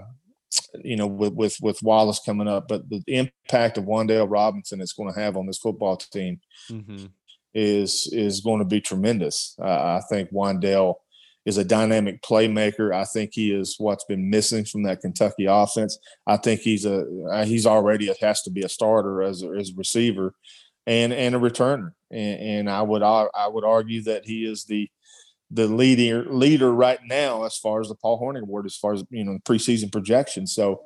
[0.83, 4.93] you know, with, with with Wallace coming up, but the impact of Wandale Robinson is
[4.93, 6.39] going to have on this football team
[6.71, 7.05] Mm-hmm.
[7.53, 9.55] is is going to be tremendous.
[9.61, 10.95] Uh, I think Wandale
[11.45, 12.93] is a dynamic playmaker.
[12.93, 15.97] I think he is what's been missing from that Kentucky offense.
[16.27, 19.71] I think he's a uh, he's already has to be a starter as a, as
[19.71, 20.33] a receiver
[20.85, 21.91] and and a returner.
[22.11, 24.89] And, and I would I would argue that he is the
[25.51, 29.03] the leader leader right now as far as the Paul Hornung Award, as far as
[29.09, 30.53] you know preseason projections.
[30.53, 30.81] So,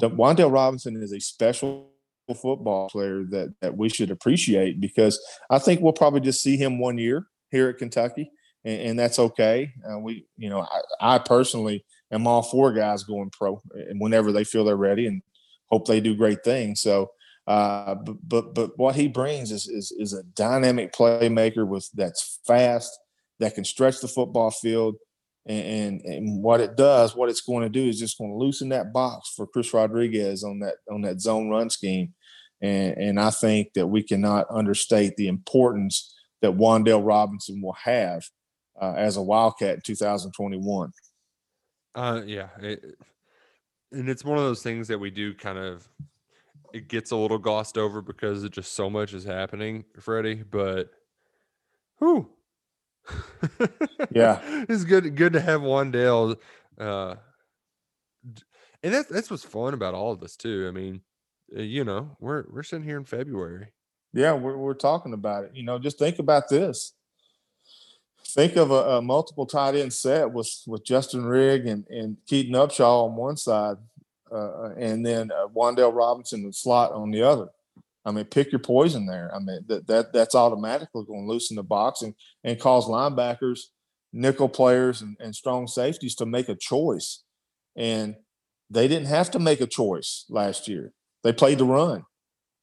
[0.00, 1.90] Wandale Robinson is a special
[2.28, 6.78] football player that that we should appreciate because I think we'll probably just see him
[6.78, 8.30] one year here at Kentucky,
[8.66, 9.72] and, and that's okay.
[9.88, 10.60] Uh, we, you know,
[11.00, 15.06] I, I personally am all for guys going pro and whenever they feel they're ready,
[15.06, 15.22] and
[15.70, 16.82] hope they do great things.
[16.82, 17.10] So,
[17.46, 22.40] uh, but but but what he brings is is is a dynamic playmaker with that's
[22.46, 22.90] fast
[23.38, 24.96] that can stretch the football field.
[25.48, 28.36] And, and, and what it does, what it's going to do is just going to
[28.36, 32.14] loosen that box for Chris Rodriguez on that on that zone run scheme.
[32.60, 38.24] And, and I think that we cannot understate the importance that Wandale Robinson will have
[38.80, 40.92] uh, as a Wildcat in 2021.
[41.94, 42.84] Uh, yeah, it,
[43.92, 45.88] and it's one of those things that we do kind of.
[46.74, 50.42] It gets a little glossed over because it just so much is happening, Freddie.
[50.42, 50.90] But,
[52.00, 52.28] who?
[54.10, 54.40] Yeah.
[54.68, 55.16] it's good.
[55.16, 56.36] Good to have Wandale.
[56.78, 57.14] Uh,
[58.82, 60.66] and that's that's what's fun about all of this too.
[60.68, 61.00] I mean,
[61.56, 63.68] uh, you know, we're we're sitting here in February.
[64.12, 65.52] Yeah, we're, we're talking about it.
[65.54, 66.92] You know, just think about this.
[68.36, 72.52] Think of a, a multiple tight end set with with Justin Rigg and, and Keaton
[72.52, 73.78] Upshaw on one side,
[74.30, 77.48] uh, and then uh, Wandale Robinson and slot on the other.
[78.04, 79.34] I mean, pick your poison there.
[79.34, 83.60] I mean, that, that that's automatically going to loosen the box and, and cause linebackers,
[84.12, 87.24] nickel players, and, and strong safeties to make a choice.
[87.74, 88.16] And
[88.68, 90.92] they didn't have to make a choice last year.
[91.24, 92.04] They played the run.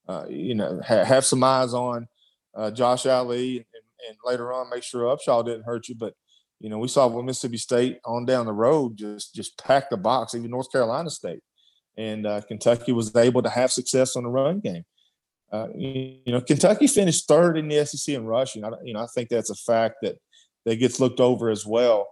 [0.08, 2.08] Uh, you know, ha- have some eyes on
[2.56, 3.66] uh, Josh Ali,
[4.08, 5.96] and, later on make sure Upshaw didn't hurt you.
[5.96, 6.14] But
[6.60, 10.36] you know, we saw Mississippi State on down the road just just pack the box,
[10.36, 11.42] even North Carolina State,
[11.98, 14.84] and uh, Kentucky was able to have success on the run game.
[15.52, 18.64] Uh, you, you know, Kentucky finished third in the SEC in rushing.
[18.64, 20.16] I, you know, I think that's a fact that
[20.66, 22.08] that gets looked over as well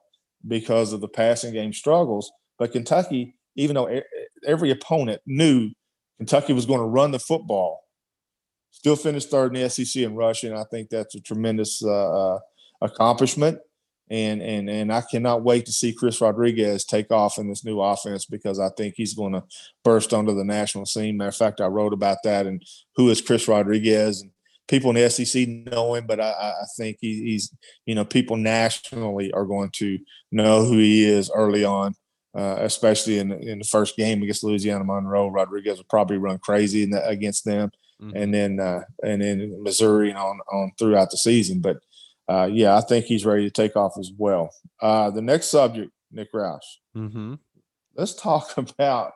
[0.47, 2.32] because of the passing game struggles.
[2.60, 4.01] But Kentucky, even though
[4.45, 5.71] every opponent knew
[6.17, 7.82] Kentucky was going to run the football,
[8.72, 10.54] still finished third in the SEC in rushing.
[10.54, 12.40] I think that's a tremendous uh, uh,
[12.82, 13.60] accomplishment.
[14.10, 17.80] And, and and I cannot wait to see Chris Rodriguez take off in this new
[17.80, 19.44] offense because I think he's going to
[19.86, 21.16] burst onto the national scene.
[21.16, 22.62] Matter of fact, I wrote about that and
[22.98, 24.32] who is Chris Rodriguez and
[24.72, 27.54] people in the SEC know him, but I, I think he, he's
[27.86, 30.00] you know people nationally are going to
[30.32, 31.94] know who he is early on,
[32.36, 35.28] uh, especially in in the first game against Louisiana Monroe.
[35.28, 38.12] Rodriguez will probably run crazy the, against them, Mhm.
[38.16, 41.62] and then uh, and then Missouri and on on throughout the season.
[41.62, 41.78] But
[42.28, 44.54] uh, yeah, I think he's ready to take off as well.
[44.82, 46.60] Uh, the next subject, Nick Roush.
[46.96, 47.36] Mm-hmm.
[47.96, 49.14] Let's talk about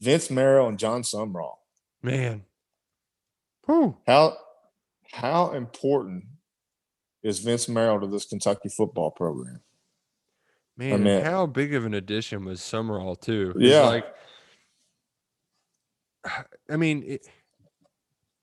[0.00, 1.54] Vince Marrow and Jon Sumrall.
[2.02, 2.42] Man.
[3.66, 3.96] Whew.
[4.06, 4.36] How
[5.12, 6.24] how important
[7.22, 9.60] is Vince Marrow to this Kentucky football program?
[10.76, 13.54] Man, mean- how big of an addition was Sumrall too?
[13.58, 13.82] Yeah.
[13.82, 14.06] like
[16.70, 17.26] I mean, it,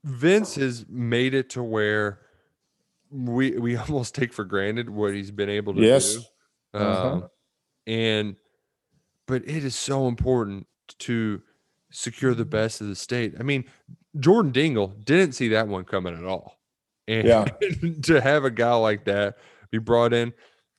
[0.07, 2.19] Vince has made it to where
[3.11, 6.15] we we almost take for granted what he's been able to Yes.
[6.15, 6.21] do.
[6.73, 7.07] Uh-huh.
[7.13, 7.29] Um,
[7.85, 8.35] and
[9.27, 10.67] but it is so important
[10.99, 11.41] to
[11.91, 13.35] secure the best of the state.
[13.39, 13.65] I mean,
[14.19, 16.53] Jordan Dingle didn't see that one coming at all.
[17.09, 17.45] And Yeah.
[18.03, 19.37] to have a guy like that
[19.71, 20.33] be brought in,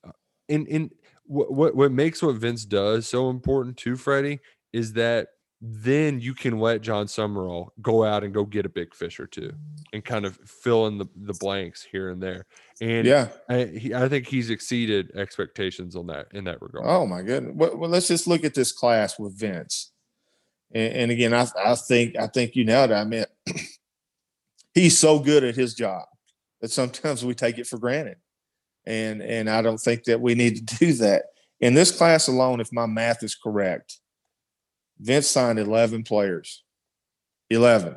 [0.07, 0.11] uh,
[0.51, 0.93] and and
[1.25, 4.41] what what what makes what Vince does so important to Freddie
[4.75, 5.29] is that
[5.61, 9.27] then you can let Jon Sumrall go out and go get a big fish or
[9.27, 9.53] two
[9.93, 12.47] and kind of fill in the, the blanks here and there.
[12.81, 13.29] And Yeah.
[13.49, 16.85] I, he, I think he's exceeded expectations on that in that regard.
[16.87, 17.55] Oh my goodness.
[17.57, 19.91] Well, well, let's just look at this class with Vince.
[20.73, 22.95] And, and again, I, I think I think you nailed it.
[22.95, 23.25] I mean,
[24.75, 26.05] he's so good at his job
[26.61, 28.19] that sometimes we take it for granted.
[28.87, 31.25] And and I don't think that we need to do that.
[31.61, 33.99] In this class alone, if my math is correct,
[34.99, 36.65] Vince signed 11 players.
[37.51, 37.97] 11.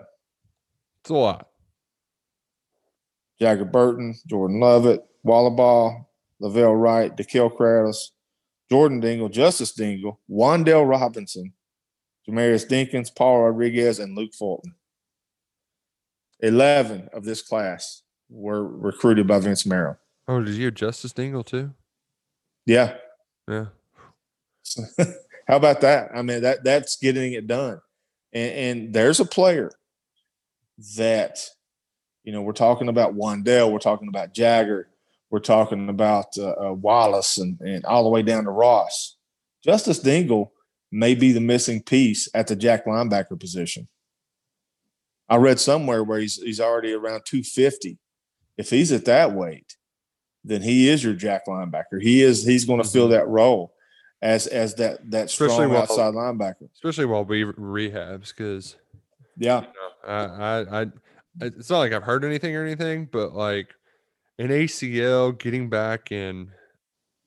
[1.01, 1.47] It's a lot.
[3.39, 6.05] Jagger Burton, Jordan Lovett, Wallaball,
[6.39, 7.97] Lavelle Wright, DeKil Kratos,
[8.69, 11.53] Jordan Dingle, Justice Dingle, Wandale Robinson,
[12.27, 14.75] Jamarius Dinkins, Paul Rodriguez, and Luke Fulton.
[16.41, 19.97] 11 of this class were recruited by Vince Marrow.
[20.27, 21.73] Oh, did you have Justice Dingle too?
[22.65, 22.95] Yeah.
[23.47, 23.65] Yeah.
[25.51, 26.11] How about that?
[26.15, 27.81] I mean, that that's getting it done.
[28.31, 29.69] And, and there's a player
[30.95, 31.45] that,
[32.23, 34.87] you know, we're talking about Wandale, we're talking about Jagger,
[35.29, 39.17] we're talking about uh, uh, Wallace, and, and all the way down to Ross.
[39.61, 40.53] Justice Dingle
[40.89, 43.89] may be the missing piece at the jack linebacker position.
[45.27, 47.97] I read somewhere where he's he's already around 250.
[48.57, 49.75] If he's at that weight,
[50.45, 52.01] then he is your jack linebacker.
[52.01, 53.73] He is he's going to fill that role
[54.21, 56.69] as as that that Especially strong while- outside linebacker.
[56.73, 58.75] Especially while we rehabs, because
[59.37, 59.65] Yeah,
[60.07, 60.85] I, I, I,
[61.41, 63.69] it's not like I've heard anything or anything, but like
[64.37, 66.51] an ACL getting back in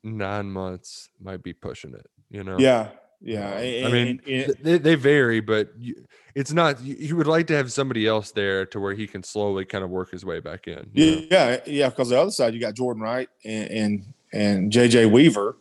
[0.02, 2.06] nine months might be pushing it.
[2.30, 2.58] You know.
[2.58, 2.88] yeah,
[3.20, 3.56] yeah.
[3.58, 5.94] And- I mean, and- and- they, they vary, but you,
[6.34, 6.80] it's not.
[6.82, 9.82] You, you would like to have somebody else there to where he can slowly kind
[9.84, 10.90] of work his way back in.
[10.92, 11.22] you know?
[11.30, 11.88] yeah, yeah.
[11.88, 15.56] Because the other side, you got Jordan Wright and and, and JJ Weaver,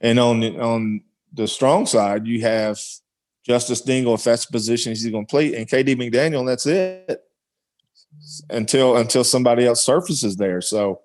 [0.00, 2.78] and on the, on the strong side, you have
[3.46, 6.66] Justice Dingle if that's the position he's going to play, and KD McDaniel, and that's
[6.66, 7.22] it.
[8.50, 10.60] until until somebody else surfaces there.
[10.60, 11.00] So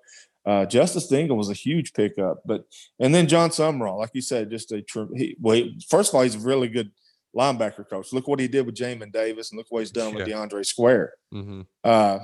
[0.45, 2.65] uh, Justice Dingle was a huge pickup, but
[2.99, 4.83] and then Jon Sumrall, like you said, just a
[5.15, 6.91] he, well, he, first of all, he's a really good
[7.35, 8.13] linebacker coach.
[8.13, 10.35] Look what he did with Jamin Davis, and look what he's done with Yeah.
[10.35, 11.13] DeAndre Square.
[11.31, 12.19] hmm Uh,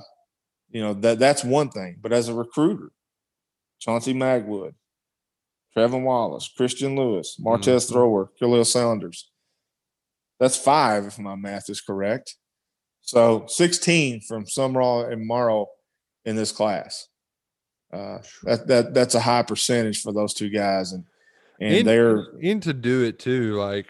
[0.70, 2.92] you know that that's one thing, but as a recruiter,
[3.80, 4.74] Chauncey Magwood,
[5.76, 7.92] Trevin Wallace, Christian Lewis, Martez Mhm.
[7.92, 9.30] Thrower, Khalil Saunders.
[10.40, 12.36] That's five, if my math is correct.
[13.02, 15.68] So 16 from Sumrall and Marrow
[16.26, 17.08] in this class.
[17.94, 21.04] Uh, that that that's a high percentage for those two guys, and
[21.60, 23.88] and And, they're and to do it too, like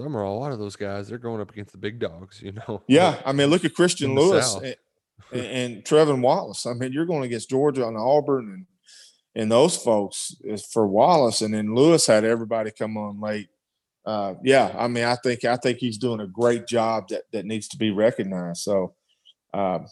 [0.00, 2.82] or a lot of those guys, they're going up against the big dogs, you know.
[2.88, 3.22] yeah.
[3.24, 4.64] I mean, look at Christian Lewis South.
[4.64, 6.66] and, and Trevin Wallace.
[6.66, 8.66] I mean, you're going against Georgia and Auburn and
[9.36, 10.34] and those folks
[10.72, 13.48] for Wallace, and then Lewis had everybody come on late.
[14.04, 17.44] Uh, yeah, I mean, I think I think he's doing a great job that that
[17.44, 18.62] needs to be recognized.
[18.62, 18.94] So,
[19.52, 19.86] um,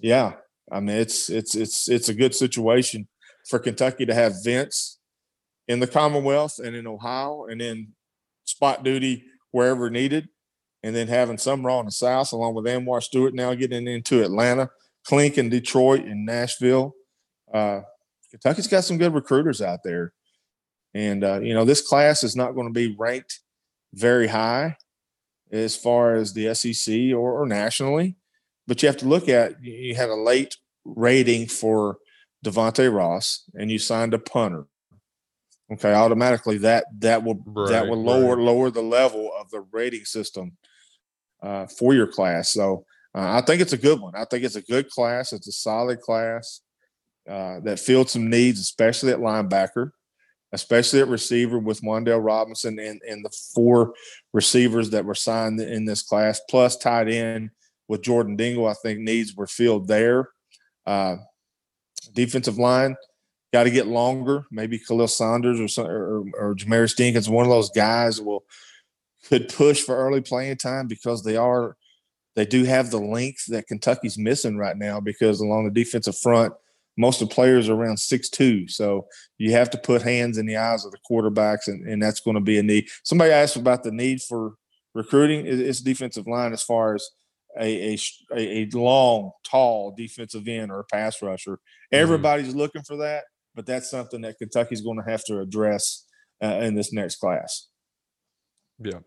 [0.00, 0.32] yeah,
[0.72, 3.08] I mean, it's it's it's it's a good situation
[3.46, 4.98] for Kentucky to have Vince
[5.68, 7.88] in the Commonwealth and in Ohio, and then
[8.44, 10.30] spot duty wherever needed,
[10.82, 14.70] and then having Sumrall in the South along with Anwar Stewart now getting into Atlanta,
[15.04, 16.94] Clink in Detroit and Nashville.
[17.52, 17.80] Uh,
[18.30, 20.12] Kentucky's got some good recruiters out there,
[20.94, 23.40] and uh, you know this class is not going to be ranked
[23.94, 24.76] very high
[25.50, 28.16] as far as the SEC or, or nationally,
[28.66, 31.98] but you have to look at you had a late rating for
[32.44, 34.66] Devontae Ross, and you signed a punter.
[35.70, 38.44] Okay, automatically that that will that will lower right.
[38.44, 40.56] lower the level of the rating system
[41.42, 42.52] uh, for your class.
[42.52, 44.14] So uh, I think it's a good one.
[44.14, 45.32] I think it's a good class.
[45.32, 46.62] It's a solid class
[47.28, 49.90] uh, that filled some needs, especially at linebacker,
[50.52, 53.94] especially at receiver with Wandale Robinson and, and the four
[54.32, 57.50] receivers that were signed in this class, plus tied in
[57.86, 58.66] with Jordan Dingle.
[58.66, 60.30] I think needs were filled there.
[60.86, 61.16] Uh,
[62.14, 62.96] defensive line
[63.52, 64.44] got to get longer.
[64.50, 68.44] Maybe Khalil Saunders or some, or, or Jamarius Dinkins, one of those guys will
[69.28, 71.76] could push for early playing time because they are
[72.36, 76.54] they do have the length that Kentucky's missing right now because along the defensive front,
[76.98, 78.68] most of the players are around six two.
[78.68, 79.06] So
[79.38, 82.34] you have to put hands in the eyes of the quarterbacks, and, and that's going
[82.34, 82.88] to be a need.
[83.04, 84.54] Somebody asked about the need for
[84.94, 85.46] recruiting.
[85.46, 87.08] It's defensive line as far as
[87.58, 87.98] a, a
[88.36, 91.58] a, long, tall defensive end or a pass rusher.
[91.92, 96.04] Everybody's looking for that, but that's something that Kentucky's going to have to address
[96.42, 97.68] uh, in this next class.
[98.78, 99.00] Yeah.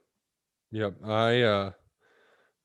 [0.72, 0.96] Yep.
[1.06, 1.72] I uh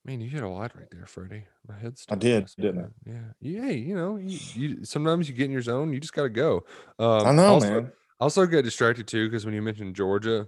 [0.07, 1.43] man, you hit a lot right there, Freddie.
[1.67, 3.09] My head's I did, didn't I?
[3.09, 3.19] Yeah.
[3.39, 6.63] Yeah, you know, you, you sometimes you get in your zone, you just gotta go.
[6.97, 7.91] Um I know, also, man.
[8.19, 10.47] also get distracted too because when you mentioned Georgia,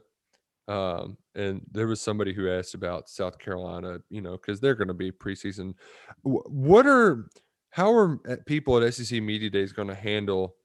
[0.70, 4.88] um, and there was somebody who asked about South Carolina, you know, because they're going
[4.88, 5.74] to be preseason.
[6.22, 7.28] What are
[7.72, 10.56] how are uh, people at SEC Media Days going to handle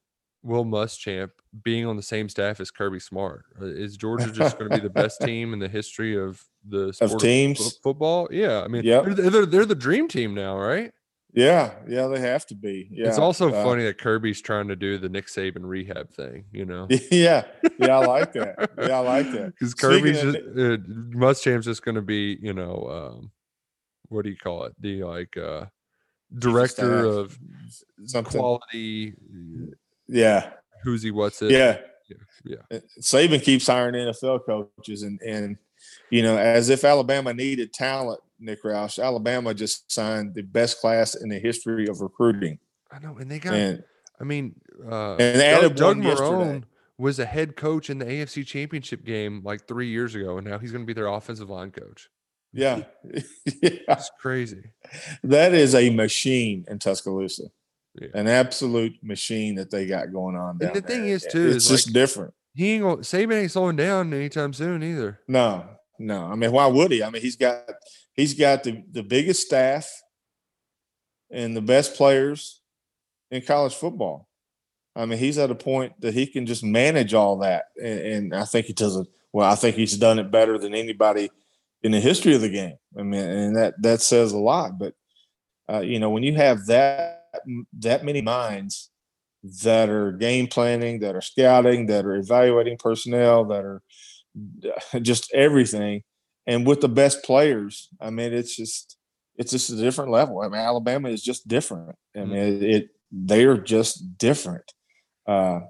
[0.45, 1.31] Will Muschamp
[1.63, 3.45] being on the same staff as Kirby Smart?
[3.59, 6.93] Uh, Is Georgia just going to be the best team in the history of the
[6.93, 7.77] sport fo- teams?
[7.83, 8.27] football?
[8.31, 9.05] Yeah, I mean, Yep.
[9.05, 10.91] they're, the- they're, they're the dream team now, right?
[11.33, 12.87] Yeah, yeah, they have to be.
[12.91, 16.45] Yeah, it's also uh, funny that Kirby's trying to do the Nick Saban rehab thing,
[16.53, 16.87] you know.
[17.11, 17.43] Yeah,
[17.77, 18.69] yeah, I like that.
[18.77, 19.53] Yeah, I like that.
[19.59, 20.77] because Kirby's of just, uh,
[21.17, 22.87] Muschamp's just going to be, you know,
[23.19, 23.31] um,
[24.09, 24.75] what do you call it?
[24.79, 25.65] The like uh,
[26.37, 27.37] director of
[28.05, 28.39] Something.
[28.39, 29.13] quality.
[30.07, 30.51] Yeah,
[30.83, 31.11] Who's he?
[31.11, 31.51] What's it?
[31.51, 31.77] yeah.
[32.43, 32.57] yeah.
[32.71, 35.57] Uh, Saban keeps hiring NFL coaches, and and
[36.09, 41.15] you know, as if Alabama needed talent, Nick Roush, Alabama just signed the best class
[41.15, 42.59] in the history of recruiting,
[42.91, 43.55] I know, and they got.
[43.55, 43.83] and
[44.21, 44.55] I mean,
[44.89, 45.97] uh, and they Doug, added Doug.
[45.97, 46.63] Marrone
[46.97, 50.59] was a head coach in the AFC Championship game like three years ago, and now
[50.59, 52.09] he's going to be their offensive line coach.
[52.53, 52.83] Yeah,
[53.61, 54.71] yeah, It's crazy.
[55.23, 57.45] that is a machine in Tuscaloosa.
[57.99, 58.07] Yeah.
[58.13, 60.57] An absolute machine that they got going on.
[60.57, 61.15] Down the thing there.
[61.15, 62.33] is, too, it's is, just like- different.
[62.53, 65.19] He ain't gonna, Saban ain't slowing down anytime soon either.
[65.27, 65.65] No,
[65.99, 66.25] no.
[66.25, 67.03] I mean, why would he?
[67.03, 67.69] I mean, he's got
[68.13, 69.89] he's got the, the biggest staff
[71.29, 72.61] and the best players
[73.29, 74.29] in college football.
[74.95, 78.35] I mean, he's at a point that he can just manage all that, and, and
[78.35, 79.51] I think he does it well.
[79.51, 81.29] I think he's done it better than anybody
[81.83, 82.77] in the history of the game.
[82.97, 84.79] I mean, and that that says a lot.
[84.79, 84.93] But
[85.69, 87.14] uh, you know, when you have that
[87.79, 88.89] that many minds
[89.63, 93.81] that are game planning, that are scouting, that are evaluating personnel, that are
[95.01, 96.03] just everything,
[96.47, 98.97] and with the best players, I mean, it's just
[99.37, 100.41] it's just a different level.
[100.41, 101.95] I mean, Alabama is just different.
[102.15, 104.71] I mean, it, it they are just different.
[105.27, 105.61] Uh,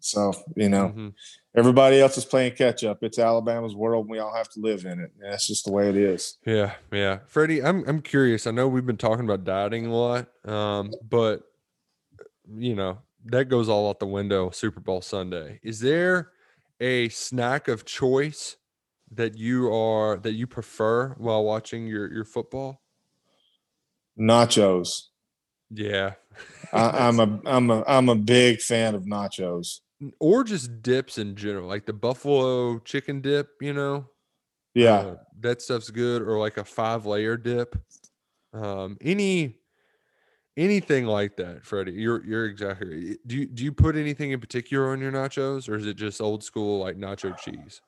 [0.00, 1.14] so you know, Mhm.
[1.54, 3.02] everybody else is playing catch up.
[3.02, 4.04] It's Alabama's world.
[4.06, 5.12] And we all have to live in it.
[5.20, 6.38] And that's just the way it is.
[6.44, 7.20] Yeah, yeah.
[7.26, 8.46] Freddie, I'm I'm curious.
[8.46, 11.42] I know we've been talking about dieting a lot, um, but
[12.52, 14.50] you know that goes all out the window.
[14.50, 15.60] Super Bowl Sunday.
[15.62, 16.32] Is there
[16.80, 18.56] a snack of choice
[19.12, 22.80] that you are that you prefer while watching your your football?
[24.18, 25.08] Nachos.
[25.70, 26.14] Yeah,
[26.72, 29.80] I, I'm a I'm a I'm a big fan of nachos.
[30.18, 33.50] Or just dips in general, like the buffalo chicken dip.
[33.60, 34.06] You know,
[34.74, 34.96] Yeah.
[34.98, 37.76] Uh, that stuff's good, or like a five layer dip.
[38.52, 39.56] Um, any
[40.56, 41.92] anything like that, Freddie.
[41.92, 42.88] You're you're exactly.
[42.88, 43.18] right.
[43.26, 46.20] Do you do you put anything in particular on your nachos, or is it just
[46.20, 47.80] old school like nacho cheese?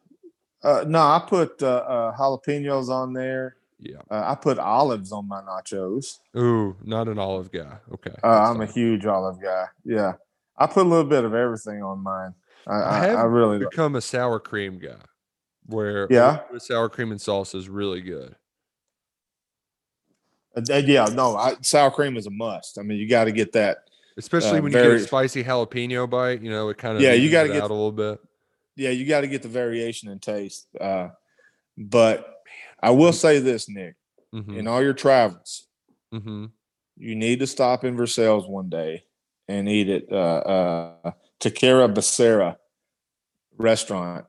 [0.62, 3.56] Uh, no, I put uh, uh, jalapenos on there.
[3.80, 3.96] Yeah.
[4.08, 6.20] Uh, I put olives on my nachos.
[6.38, 7.78] Ooh, not an olive guy.
[7.92, 8.14] Okay.
[8.22, 9.66] Uh, I'm a huge olive guy.
[9.84, 10.12] Yeah,
[10.56, 12.34] I put a little bit of everything on mine.
[12.66, 15.00] I, I I, really become a sour cream guy,
[15.66, 16.40] where Yeah?
[16.58, 18.36] sour cream and salsa is really good.
[20.56, 21.36] Uh, yeah no.
[21.36, 22.78] I, sour cream is a must.
[22.78, 23.78] I mean, you got to get that.
[24.16, 27.14] Especially Uh, when you get a spicy jalapeno bite, you know, it kind of Yeah,
[27.14, 28.20] you got gotta get- out a little bit.
[28.76, 30.66] Yeah, you got to get the variation in taste.
[30.80, 31.08] Uh,
[31.76, 32.26] but
[32.82, 33.96] I will say this, Nick.
[34.32, 35.66] hmm In all your travels,
[36.10, 36.46] hmm
[36.96, 39.04] you need to stop in Versailles one day
[39.52, 40.14] and eat at uh,
[41.04, 42.56] uh, Taqueria Becerra
[43.58, 44.24] restaurant.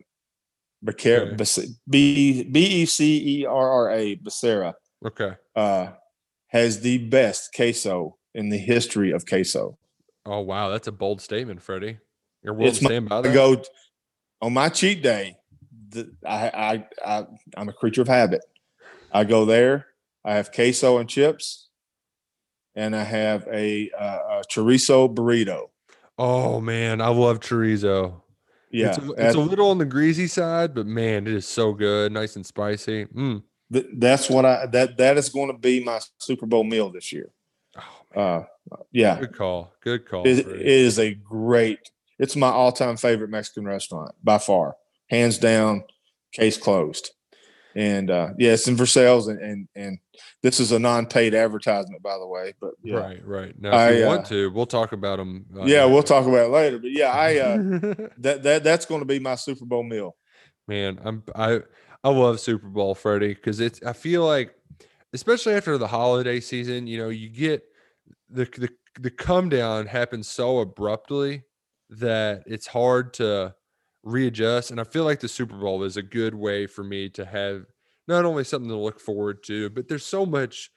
[0.85, 1.67] Becerra, Okay.
[1.89, 4.73] B B E C E R R A Becerra
[5.05, 5.31] Okay.
[5.55, 5.87] uh,
[6.47, 9.77] has the best queso in the history of queso.
[10.25, 11.99] Oh wow, that's a bold statement, Freddie.
[12.43, 13.33] You're willing It's to stand by I that?
[13.33, 13.63] go
[14.41, 15.37] on my cheat day.
[15.89, 18.41] The, I, I I I'm a creature of habit.
[19.11, 19.87] I go there.
[20.25, 21.69] I have queso and chips,
[22.75, 25.69] and I have a, uh, a chorizo burrito.
[26.17, 28.21] Oh man, I love chorizo.
[28.71, 31.73] Yeah, it's a, it's a little on the greasy side, but man, it is so
[31.73, 33.05] good, nice and spicy.
[33.05, 33.43] Mm.
[33.71, 37.11] th- that's what I that that is going to be my Super Bowl meal this
[37.11, 37.29] year.
[37.77, 37.81] Oh,
[38.15, 40.25] man, Uh, yeah, good call, good call.
[40.25, 41.91] it, it is a great.
[42.19, 44.75] It's my all-time favorite Mexican restaurant by far,
[45.09, 45.83] hands down.
[46.31, 47.11] Case closed.
[47.75, 49.99] And uh, yeah, it's in Versailles, and, and and
[50.41, 52.53] this is a non-paid advertisement, by the way.
[52.59, 53.59] But yeah, Right, right.
[53.59, 55.45] Now, if I, you uh, want to, we'll talk about them.
[55.65, 56.79] yeah, we'll talk about it later.
[56.79, 57.57] But yeah, I uh,
[58.19, 60.15] that that that's going to be my Super Bowl meal.
[60.67, 61.59] man i'm i
[62.03, 64.55] i love super bowl freddie because it's i feel like
[65.11, 67.63] especially after the holiday season you know you get
[68.29, 68.69] the the,
[69.01, 71.43] the come down happens so abruptly
[71.89, 73.53] that it's hard to
[74.03, 77.25] readjust and i feel like the super bowl is a good way for me to
[77.25, 77.65] have
[78.07, 80.71] not only something to look forward to but there's so much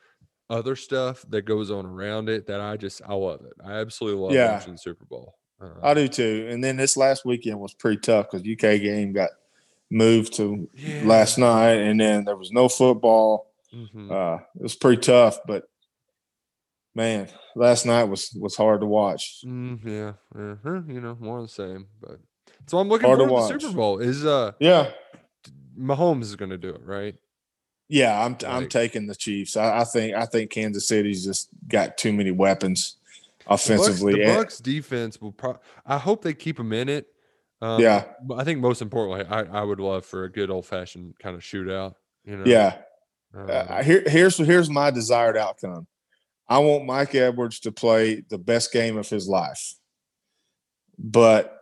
[0.49, 4.20] other stuff that goes on around it that i just i love it i absolutely
[4.22, 4.53] love Yeah.
[4.55, 6.47] watching the super bowl Uh, I do too.
[6.51, 9.31] And then this last weekend was pretty tough because UK game got
[9.91, 11.01] moved to yeah.
[11.05, 13.53] last night, and then there was no football.
[13.72, 14.11] Mhm.
[14.11, 15.64] Uh, it was pretty tough, but
[16.95, 19.41] man, last night was was hard to watch.
[19.47, 21.87] Mm, yeah, yeah, huh, you know, more of the same.
[22.01, 22.18] But
[22.66, 23.74] so I'm looking Hard forward to the Super.
[23.77, 23.99] Bowl.
[23.99, 24.91] Is uh Yeah,
[25.79, 27.14] Mahomes is going to do it, right?
[27.89, 29.57] yeah, I'm I'm taking the Chiefs.
[29.57, 32.97] I, I think I think Kansas City's just got too many weapons
[33.47, 34.12] The Bucs, offensively.
[34.14, 35.33] the Bucs defense will.
[35.33, 37.07] Pro- I hope they keep them in it.
[37.62, 38.05] Um, Yeah.
[38.37, 41.43] I think most importantly, I, I would love for a good old fashioned kind of
[41.43, 41.95] shootout.
[42.24, 42.79] You know, yeah,
[43.35, 45.87] Um, Uh, here, here's here's my desired outcome.
[46.49, 49.74] I want Mike Edwards to play the best game of his life,
[50.99, 51.53] but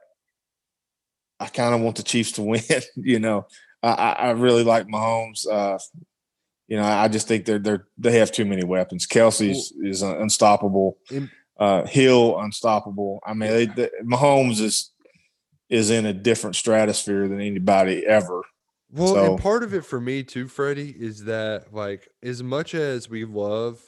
[1.39, 2.63] I kind of want the Chiefs to win.
[2.97, 3.47] you know,
[3.89, 5.47] I, I really like Mahomes.
[5.51, 5.79] Uh,
[6.69, 9.07] you know, I just think they're they're they have too many weapons.
[9.07, 10.99] Kelce's is un- unstoppable.
[11.59, 13.21] Uh, Hill unstoppable.
[13.27, 14.91] I mean, they, they, Mahomes is
[15.69, 18.43] is in a different stratosphere than anybody ever.
[18.91, 22.75] Well, So- and part of it for me too, Freddie, is that like as much
[22.75, 23.81] as we love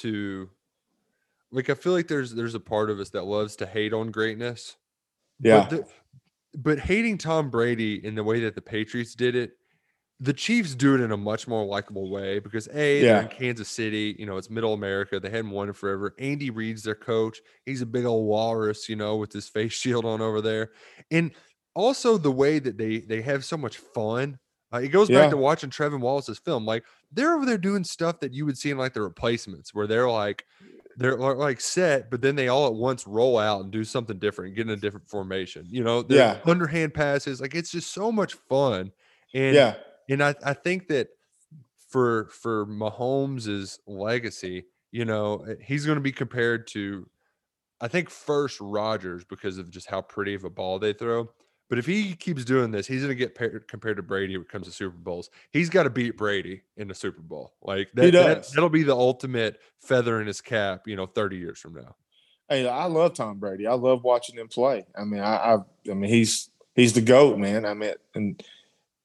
[0.00, 0.50] to
[1.52, 4.10] like I feel like there's there's a part of us that loves to hate on
[4.10, 4.76] greatness.
[5.40, 5.84] Yeah, But, the,
[6.54, 9.52] but hating Tom Brady in the way that the Patriots did it,
[10.20, 13.68] the Chiefs do it in a much more likable way because A, they're in Kansas
[13.68, 15.20] City, you know, it's middle America.
[15.20, 16.14] They hadn't won in forever.
[16.18, 17.40] Andy Reid's their coach.
[17.66, 20.72] He's a big old walrus, you know, with his face shield on over there.
[21.10, 21.34] And
[21.74, 24.38] also the way that they they have so much fun.
[24.72, 25.20] Uh, it goes Yeah.
[25.20, 26.66] back to watching Trevin Wallace's film.
[26.66, 29.86] Like they're over there doing stuff that you would see in like the replacements, where
[29.86, 30.44] they're like
[30.98, 34.56] they're like set, but then they all at once roll out and do something different,
[34.56, 35.64] get in a different formation.
[35.70, 36.40] You know, Yeah.
[36.44, 37.40] underhand passes.
[37.40, 38.92] Like it's just so much fun.
[39.32, 39.76] And yeah,
[40.08, 41.08] and I, I think that
[41.88, 47.08] for for Mahomes' legacy, you know, uh, he's going to be compared to
[47.80, 51.30] I think first Rodgers because of just how pretty of a ball they throw.
[51.68, 54.46] But if he keeps doing this, he's going to get paired, compared to Brady when
[54.46, 55.30] it comes to Super Bowls.
[55.52, 57.52] He's got to beat Brady in the Super Bowl.
[57.62, 58.52] Like that, that does.
[58.52, 61.94] that'll be the ultimate feather in his cap, you know, 30 years from now.
[62.48, 63.66] Hey, I love Tom Brady.
[63.66, 64.86] I love watching him play.
[64.96, 65.58] I mean, I, I,
[65.90, 67.66] I mean, he's he's the goat, man.
[67.66, 68.42] I mean, and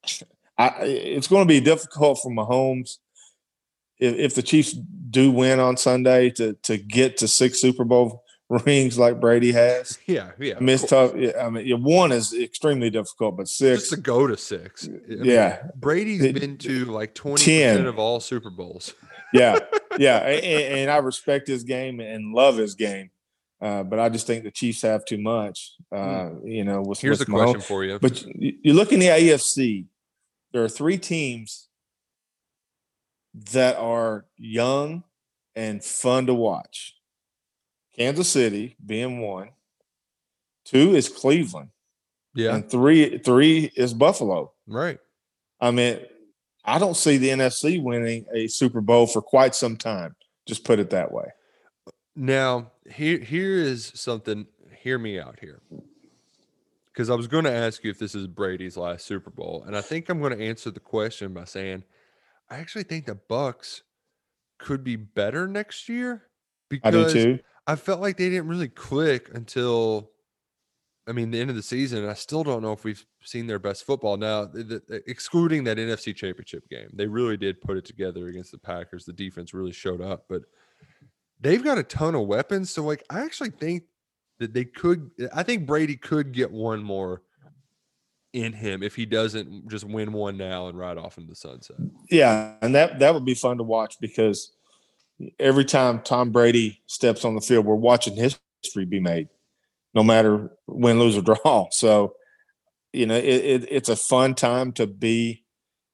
[0.57, 2.99] I, it's going to be difficult for Mahomes
[3.99, 8.22] if, if the Chiefs do win on Sunday to to get to six Super Bowl
[8.65, 9.97] rings like Brady has.
[10.07, 10.59] Yeah, yeah.
[10.59, 11.13] Mean, it's tough.
[11.15, 14.87] Yeah, I mean, yeah, one is extremely difficult, but Just six, to go to six.
[14.87, 18.93] I mean, yeah, Brady's It- been to like 20% of all Super Bowls.
[19.33, 19.59] yeah,
[19.97, 20.43] yeah, and,
[20.79, 23.09] and I respect his game and love his game,
[23.61, 25.73] uh, but I just think the Chiefs have too much.
[25.91, 27.07] Uh, you know, with, Hmm.
[27.07, 27.43] Here's with a Mahomes.
[27.45, 27.99] question for you.
[27.99, 29.85] But you, you look in the AFC,
[30.51, 31.67] there are three teams
[33.51, 35.03] that are young
[35.55, 36.95] and fun to watch.
[37.97, 39.49] Kansas City being one,
[40.65, 41.69] two is Cleveland,
[42.33, 44.51] yeah, and three three is Buffalo.
[44.67, 44.99] right.
[45.61, 45.99] I mean,
[46.65, 50.15] I don't see the NFC winning a Super Bowl for quite some time.
[50.45, 51.25] Just put it that way.
[52.15, 54.47] Now, here here is something.
[54.77, 55.61] Hear me out here,
[56.87, 59.77] because I was going to ask you if this is Brady's last Super Bowl, and
[59.77, 61.83] I think I'm going to answer the question by saying
[62.49, 63.81] I actually think the Bucs
[64.57, 66.23] could be better next year
[66.83, 67.39] I do because too.
[67.67, 70.11] I felt like they didn't really click until,
[71.07, 72.07] I mean, the end of the season.
[72.07, 75.63] I still don't know if we've seen their best football now, th- th- th- excluding
[75.65, 76.89] that NFC Championship game.
[76.93, 79.05] They really did put it together against the Packers.
[79.05, 80.41] The defense really showed up, but
[81.39, 82.69] they've got a ton of weapons.
[82.69, 83.83] So, like, I actually think
[84.39, 85.11] that they could.
[85.33, 87.21] I think Brady could get one more
[88.33, 91.77] in him if he doesn't just win one now and ride off into the sunset.
[92.09, 94.53] Yeah, and that that would be fun to watch because
[95.39, 99.29] every time Tom Brady steps on the field, we're watching history be made,
[99.93, 101.67] no matter win, lose, or draw.
[101.71, 102.15] So,
[102.91, 105.43] you know, it, it, it's a fun time to be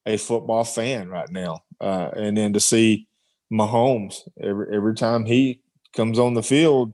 [0.06, 3.08] a football fan right now, uh, and then to see
[3.52, 5.60] Mahomes every every time he
[5.94, 6.92] comes on the field.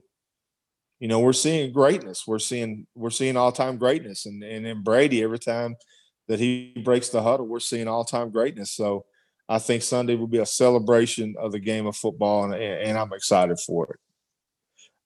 [0.99, 2.23] You know, we're seeing greatness.
[2.25, 5.75] We're seeing we're seeing all time greatness, and and Brady every time
[6.27, 8.71] that he breaks the huddle, we're seeing all time greatness.
[8.71, 9.05] So
[9.49, 13.13] I think Sunday will be a celebration of the game of football, and, and I'm
[13.13, 13.99] excited for it.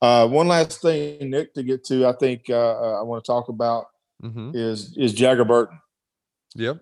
[0.02, 3.28] Uh, one last thing, Nick, to get to, I think uh, uh, I want to
[3.28, 3.86] talk about
[4.24, 4.52] Mm-hmm.
[4.54, 5.80] is is Jagger Burton.
[6.56, 6.80] Yep.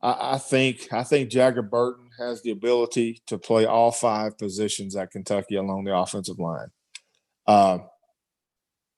[0.00, 4.96] I, I think I think Jagger Burton has the ability to play all five positions
[4.96, 6.68] at Kentucky along the offensive line.
[7.46, 7.78] Uh,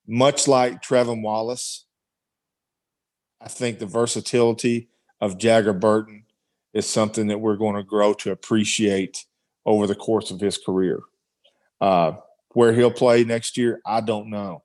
[0.07, 1.87] much like Trevin Wallace,
[3.41, 4.89] I think the versatility
[5.21, 6.27] of Jagger Burton
[6.75, 9.25] is something that we're going to grow to appreciate
[9.66, 11.01] over the course of his career.
[11.81, 12.12] Uh,
[12.53, 14.62] where he'll play next year, I don't know.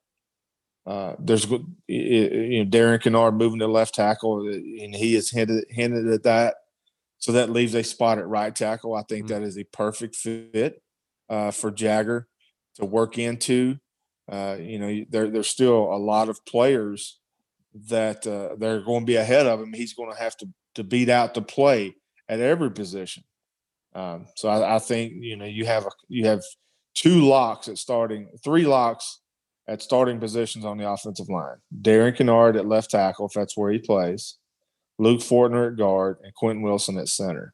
[0.85, 4.93] Uh, there's go- i- i- you know Darian Kinnard moving to left tackle, uh, and
[4.95, 6.57] he is hinted hinted at that.
[7.17, 8.93] So that leaves a spot at right tackle.
[8.93, 9.29] I think Mhm.
[9.29, 10.81] that is a perfect fit
[11.27, 12.27] uh, for Jagger
[12.75, 13.77] to work into.
[14.31, 17.19] Uh, you know, there, there's still a lot of players
[17.73, 19.73] that uh, they're going to be ahead of him.
[19.73, 21.95] He's going to have to to beat out to play
[22.29, 23.23] at every position.
[23.93, 26.41] Um, so I, I think you know you have a you have
[26.93, 29.21] two locks at starting, three locks
[29.67, 31.57] at starting positions on the offensive line.
[31.81, 34.37] Darian Kinnard at left tackle, if that's where he plays.
[34.97, 37.53] Luke Fortner at guard, and Quentin Wilson at center.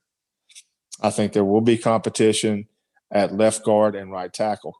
[1.01, 2.67] I think there will be competition
[3.11, 4.76] at left guard and right tackle.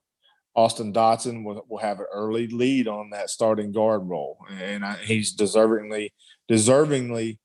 [0.56, 4.96] Austin Dotson will, will have an early lead on that starting guard role, and I,
[4.96, 6.10] he's deservingly
[6.50, 7.38] deservingly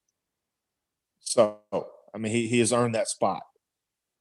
[1.27, 1.59] so.
[2.15, 3.43] I mean, he, he has earned that spot.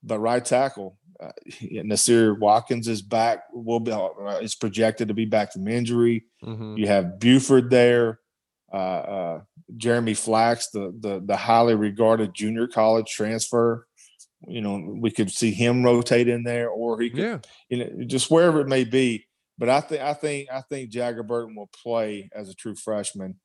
[0.04, 1.32] But right tackle, uh,
[1.62, 3.44] Nasir Watkins is back.
[3.54, 4.10] Will be uh,
[4.42, 6.26] is projected to be back from injury.
[6.44, 6.78] Mm-hmm.
[6.78, 8.20] You have Buford there,
[8.72, 9.42] uh, uh,
[9.78, 13.88] Jeremy Flax, the, the the highly regarded junior college transfer.
[14.48, 17.38] You know, we could see him rotate in there, or he could, Yeah.
[17.70, 19.26] you know, just wherever it may be.
[19.58, 23.40] But I think I think I think Jagger Burton will play as a true freshman.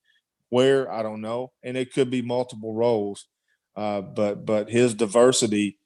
[0.51, 3.27] Where I don't know, and it could be multiple roles.
[3.77, 5.79] Uh, but but his diversity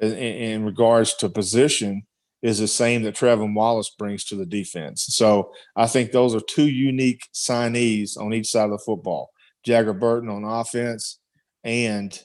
[0.00, 2.02] in, in regards to position
[2.42, 5.06] is the same that Trevin Wallace brings to the defense.
[5.10, 9.30] So I think those are two unique signees on each side of the football:
[9.62, 11.18] Jagger Burton on offense
[11.62, 12.18] and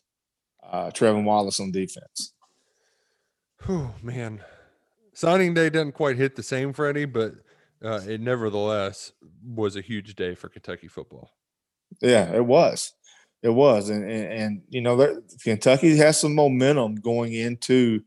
[0.64, 2.34] uh, Trevin Wallace on defense.
[3.68, 4.42] Oh man,
[5.14, 7.34] signing day doesn't quite hit the same, Freddie, but
[7.84, 9.12] uh, it nevertheless
[9.46, 11.32] was a huge day for Kentucky football.
[12.02, 12.94] Yeah, it was.
[13.42, 18.02] It was, and and, and you know, there, Kentucky has some momentum going into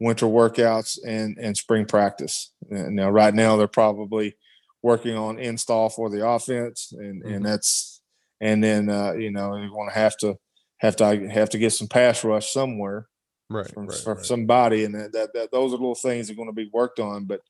[0.00, 2.52] winter workouts and and spring practice.
[2.70, 4.36] And now, right now, they're probably
[4.82, 7.34] working on install for the offense, and Mhm.
[7.36, 8.02] and that's
[8.40, 10.36] and then uh, you know you're going to have to
[10.78, 13.06] have to have to get some pass rush somewhere
[13.48, 13.66] Right.
[13.72, 14.26] from, right, from right.
[14.26, 16.98] somebody, and that, that, that those are little things that are going to be worked
[16.98, 17.26] on.
[17.26, 17.42] But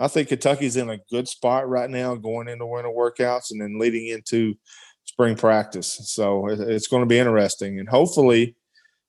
[0.00, 3.78] I think Kentucky's in a good spot right now, going into winter workouts and then
[3.78, 4.56] leading into
[5.04, 6.00] spring practice.
[6.04, 8.56] So it's going to be interesting, and hopefully,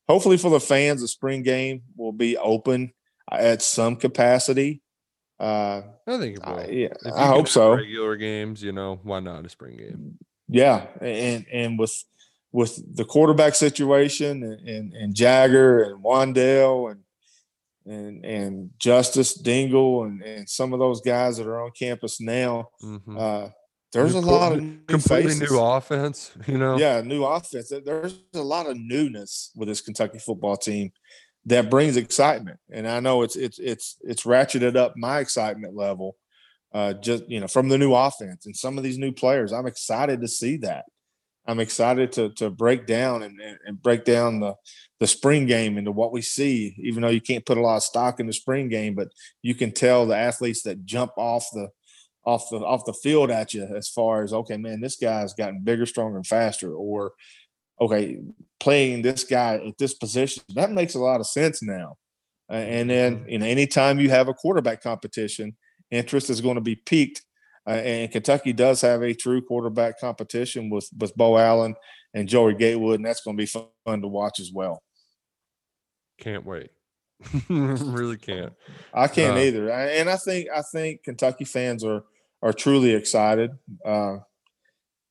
[0.07, 2.93] hopefully for the fans, the spring game will be open
[3.31, 4.81] at some capacity.
[5.39, 6.59] Uh, I think it will.
[6.59, 7.73] I, yeah, I hope so.
[7.75, 10.17] Regular games, you know, why not a spring game?
[10.47, 11.93] Yeah, and and with
[12.51, 17.01] with the quarterback situation and and, and Jagger and Wandale and
[17.85, 22.69] and and Justice Dingle and and some of those guys that are on campus now,
[22.81, 23.19] Mhm.
[23.19, 23.49] uh,
[23.95, 25.51] there's New a lot of new completely faces.
[25.51, 26.31] new offense.
[26.47, 26.77] You know.
[26.77, 27.71] Yeah, new offense.
[27.83, 30.91] There's a lot of newness with this Kentucky football team
[31.45, 36.17] that brings excitement, and I know it's it's it's it's ratcheted up my excitement level.
[36.73, 39.65] Uh, just you know, from the new offense and some of these new players, I'm
[39.65, 40.85] excited to see that.
[41.47, 44.55] I'm excited to to break down and, and, and break down the
[44.99, 46.75] the spring game into what we see.
[46.79, 49.07] Even though you can't put a lot of stock in the spring game, but
[49.41, 51.69] you can tell the athletes that jump off the
[52.25, 55.61] off the off the field at you as far as okay, man, this guy's gotten
[55.63, 57.13] bigger, stronger, and faster, or
[57.79, 58.19] okay,
[58.59, 61.95] playing this guy at this position that makes a lot of sense now.
[62.49, 65.55] Uh, and then you know, anytime you have a quarterback competition,
[65.91, 67.21] interest is going to be peaked.
[67.67, 71.75] Uh, and Kentucky does have a true quarterback competition with with Beau Allen
[72.13, 74.81] and Joey Gatewood, and that's going to be fun to watch as well.
[76.19, 76.69] Can't wait.
[77.49, 78.53] really can't.
[78.93, 82.03] I can't Uh, either, I- and I think I think Kentucky fans are
[82.45, 84.17] are truly excited, uh,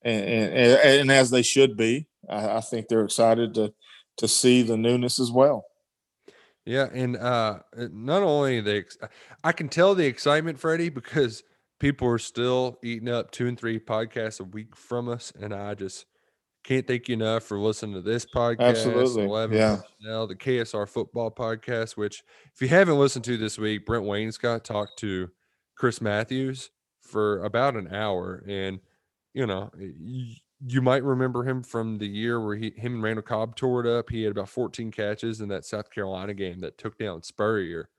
[0.03, 2.07] and, and and as they should be.
[2.31, 3.75] I, I think they're excited to
[4.19, 5.65] to see the newness as well.
[6.65, 8.97] Yeah, and uh not only the ex-
[9.43, 11.43] I can tell the excitement, Freddie, because
[11.81, 15.75] people are still eating up two and three podcasts a week from us, and I
[15.75, 16.07] just
[16.63, 18.61] can't thank you enough for listening to this podcast.
[18.61, 19.77] Absolutely, 11 yeah.
[19.77, 21.97] personnel, the KSR football podcast.
[21.97, 22.23] Which,
[22.55, 25.29] if you haven't listened to this week, Brent Wainscott talked to
[25.77, 26.71] Chris Matthews
[27.05, 28.81] for about an hour, and
[29.33, 29.71] you know.
[30.67, 33.87] you might remember him from the year where he, him and Randall Cobb tore it
[33.87, 34.09] up.
[34.09, 37.91] He had about 14 catches in that South Carolina game that took down Spurrier.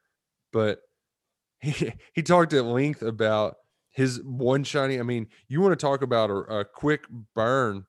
[0.52, 0.82] But
[1.60, 3.58] he, he talked at length about
[3.92, 5.00] his one shiny.
[5.00, 7.86] I mean, you want to talk about a, a quick burn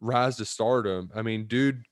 [0.00, 1.10] rise to stardom.
[1.14, 1.84] I mean, dude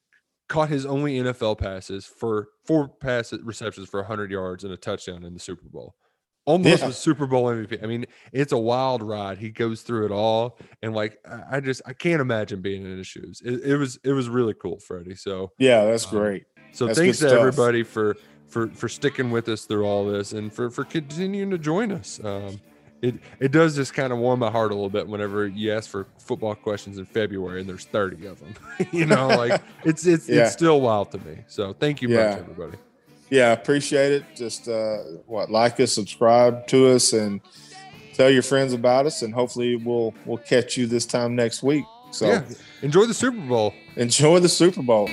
[0.48, 5.24] caught his only NFL passes for four pass receptions for 100 yards and a touchdown
[5.24, 5.94] in the Super Bowl.
[6.46, 6.86] Almost Yeah.
[6.88, 7.82] was Super Bowl MVP.
[7.82, 9.38] I mean, it's a wild ride.
[9.38, 11.18] He goes through it all, and like
[11.50, 13.40] I just I can't imagine being in his shoes.
[13.44, 15.14] It, it was it was really cool, Freddie.
[15.14, 16.44] So Yeah, that's Um, great.
[16.72, 17.38] so That's thanks to stuff.
[17.38, 18.16] everybody for
[18.48, 22.20] for for sticking with us through all this and for for continuing to join us.
[22.22, 22.60] Um,
[23.00, 25.88] it it does just kind of warm my heart a little bit whenever you ask
[25.90, 28.54] for football questions in February and there's 30 of them.
[28.92, 30.42] you know, like it's it's Yeah.
[30.42, 31.38] it's still wild to me.
[31.46, 32.30] So thank you Yeah.
[32.30, 32.76] much, everybody.
[33.34, 34.24] Yeah, appreciate it.
[34.36, 37.40] Just uh, what like us, subscribe to us, and
[38.14, 41.84] tell your friends about us, and hopefully we'll we'll catch you this time next week.
[42.12, 42.44] So Yeah,
[42.82, 43.74] enjoy the Super Bowl.
[43.96, 45.08] enjoy the Super Bowl.